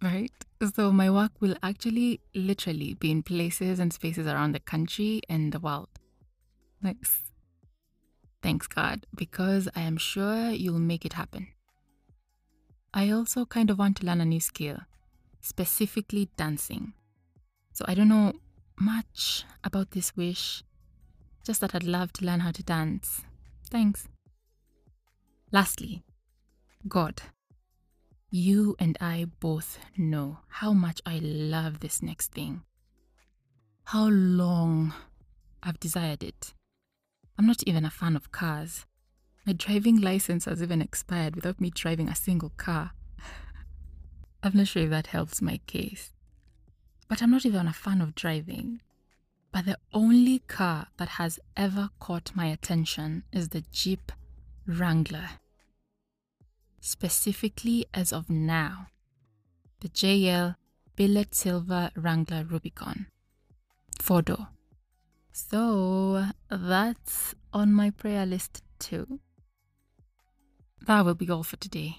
Right? 0.01 0.33
So 0.75 0.91
my 0.91 1.11
work 1.11 1.33
will 1.39 1.55
actually 1.63 2.21
literally 2.35 2.95
be 2.95 3.11
in 3.11 3.23
places 3.23 3.79
and 3.79 3.93
spaces 3.93 4.27
around 4.27 4.53
the 4.53 4.61
country 4.61 5.21
and 5.29 5.53
the 5.53 5.61
world. 5.61 5.91
Nice. 6.81 7.21
Thanks, 8.43 8.69
God, 8.69 9.05
because 9.15 9.69
I 9.77 9.83
am 9.83 9.99
sure 9.99 10.49
you'll 10.49 10.79
make 10.79 11.05
it 11.05 11.13
happen. 11.13 11.49
I 12.95 13.11
also 13.11 13.47
kind 13.47 13.71
of 13.71 13.79
want 13.79 13.97
to 13.99 14.07
learn 14.07 14.21
a 14.21 14.25
new 14.25 14.41
skill, 14.41 14.79
specifically 15.41 16.29
dancing. 16.37 16.93
So 17.73 17.85
I 17.89 17.95
don't 17.95 18.09
know 18.09 18.35
much 18.79 19.45
about 19.65 19.93
this 19.93 20.17
wish, 20.17 20.63
just 21.45 21.61
that 21.61 21.75
I'd 21.75 21.85
love 21.85 22.13
to 22.15 22.25
learn 22.25 22.41
how 22.41 22.51
to 22.51 22.63
dance. 22.63 23.23
Thanks. 23.71 24.09
Lastly, 25.51 26.03
God, 26.87 27.23
you 28.31 28.77
and 28.79 28.97
I 29.01 29.27
both 29.41 29.79
know 29.97 30.39
how 30.49 30.73
much 30.73 31.01
I 31.07 31.19
love 31.19 31.81
this 31.81 32.03
next 32.03 32.33
thing. 32.33 32.63
How 33.85 34.09
long 34.09 34.95
I've 35.63 35.81
desired 35.81 36.23
it. 36.23 36.55
I'm 37.39 37.47
not 37.47 37.63
even 37.67 37.85
a 37.85 37.91
fan 37.91 38.17
of 38.17 38.33
cars. 38.33 38.85
My 39.45 39.53
driving 39.53 40.01
license 40.01 40.45
has 40.45 40.63
even 40.63 40.81
expired 40.81 41.35
without 41.35 41.61
me 41.61 41.71
driving 41.71 42.09
a 42.09 42.15
single 42.15 42.51
car. 42.51 42.93
I'm 44.43 44.57
not 44.57 44.69
sure 44.69 44.85
if 44.85 44.91
that 44.91 45.09
helps 45.09 45.43
my 45.43 45.61
case. 45.67 46.13
But 47.09 47.23
I'm 47.23 47.33
not 47.33 47.45
even 47.45 47.67
a 47.67 47.73
fan 47.73 48.01
of 48.01 48.15
driving. 48.15 48.81
But 49.53 49.67
the 49.67 49.79
only 49.93 50.39
car 50.41 50.87
that 50.97 51.11
has 51.11 51.41
ever 51.57 51.91
caught 51.99 52.31
my 52.35 52.47
attention 52.47 53.25
is 53.33 53.49
the 53.49 53.65
Jeep 53.73 54.13
Wrangler. 54.67 55.29
Specifically, 56.81 57.87
as 57.93 58.13
of 58.13 58.31
now, 58.31 58.87
the 59.81 59.89
JL 59.89 60.57
Billet 60.95 61.35
Silver 61.35 61.91
Wrangler 61.97 62.45
Rubicon. 62.45 63.07
Four 64.01 64.23
door. 64.23 64.49
So 65.33 66.27
that's 66.49 67.35
on 67.53 67.73
my 67.73 67.91
prayer 67.91 68.25
list 68.25 68.63
too. 68.79 69.21
That 70.87 71.05
will 71.05 71.15
be 71.15 71.31
all 71.31 71.45
for 71.45 71.57
today. 71.57 71.99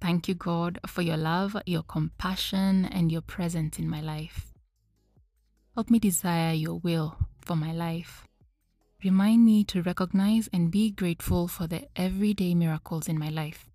Thank 0.00 0.28
you, 0.28 0.34
God, 0.34 0.78
for 0.86 1.02
your 1.02 1.16
love, 1.16 1.56
your 1.66 1.82
compassion, 1.82 2.84
and 2.84 3.10
your 3.10 3.22
presence 3.22 3.78
in 3.78 3.88
my 3.88 4.00
life. 4.00 4.52
Help 5.74 5.90
me 5.90 5.98
desire 5.98 6.52
your 6.52 6.78
will 6.78 7.16
for 7.40 7.56
my 7.56 7.72
life. 7.72 8.26
Remind 9.02 9.44
me 9.44 9.64
to 9.64 9.82
recognize 9.82 10.48
and 10.52 10.70
be 10.70 10.90
grateful 10.90 11.48
for 11.48 11.66
the 11.66 11.86
everyday 11.96 12.54
miracles 12.54 13.08
in 13.08 13.18
my 13.18 13.28
life. 13.30 13.70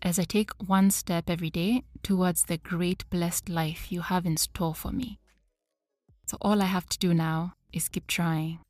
As 0.00 0.18
I 0.18 0.24
take 0.24 0.50
one 0.64 0.90
step 0.90 1.28
every 1.28 1.50
day 1.50 1.82
towards 2.02 2.44
the 2.44 2.58
great 2.58 3.08
blessed 3.10 3.48
life 3.48 3.90
you 3.90 4.02
have 4.02 4.26
in 4.26 4.36
store 4.36 4.74
for 4.74 4.92
me. 4.92 5.18
So, 6.26 6.36
all 6.40 6.62
I 6.62 6.66
have 6.66 6.88
to 6.90 6.98
do 6.98 7.14
now 7.14 7.54
is 7.72 7.88
keep 7.88 8.06
trying. 8.06 8.60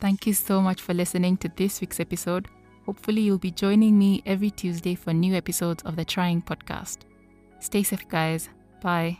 Thank 0.00 0.26
you 0.26 0.32
so 0.32 0.60
much 0.60 0.80
for 0.80 0.94
listening 0.94 1.36
to 1.38 1.48
this 1.56 1.80
week's 1.80 2.00
episode. 2.00 2.48
Hopefully, 2.86 3.20
you'll 3.20 3.38
be 3.38 3.50
joining 3.50 3.98
me 3.98 4.22
every 4.24 4.50
Tuesday 4.50 4.94
for 4.94 5.12
new 5.12 5.34
episodes 5.34 5.82
of 5.84 5.96
the 5.96 6.04
Trying 6.04 6.42
Podcast. 6.42 6.98
Stay 7.60 7.82
safe, 7.82 8.08
guys. 8.08 8.48
Bye. 8.80 9.18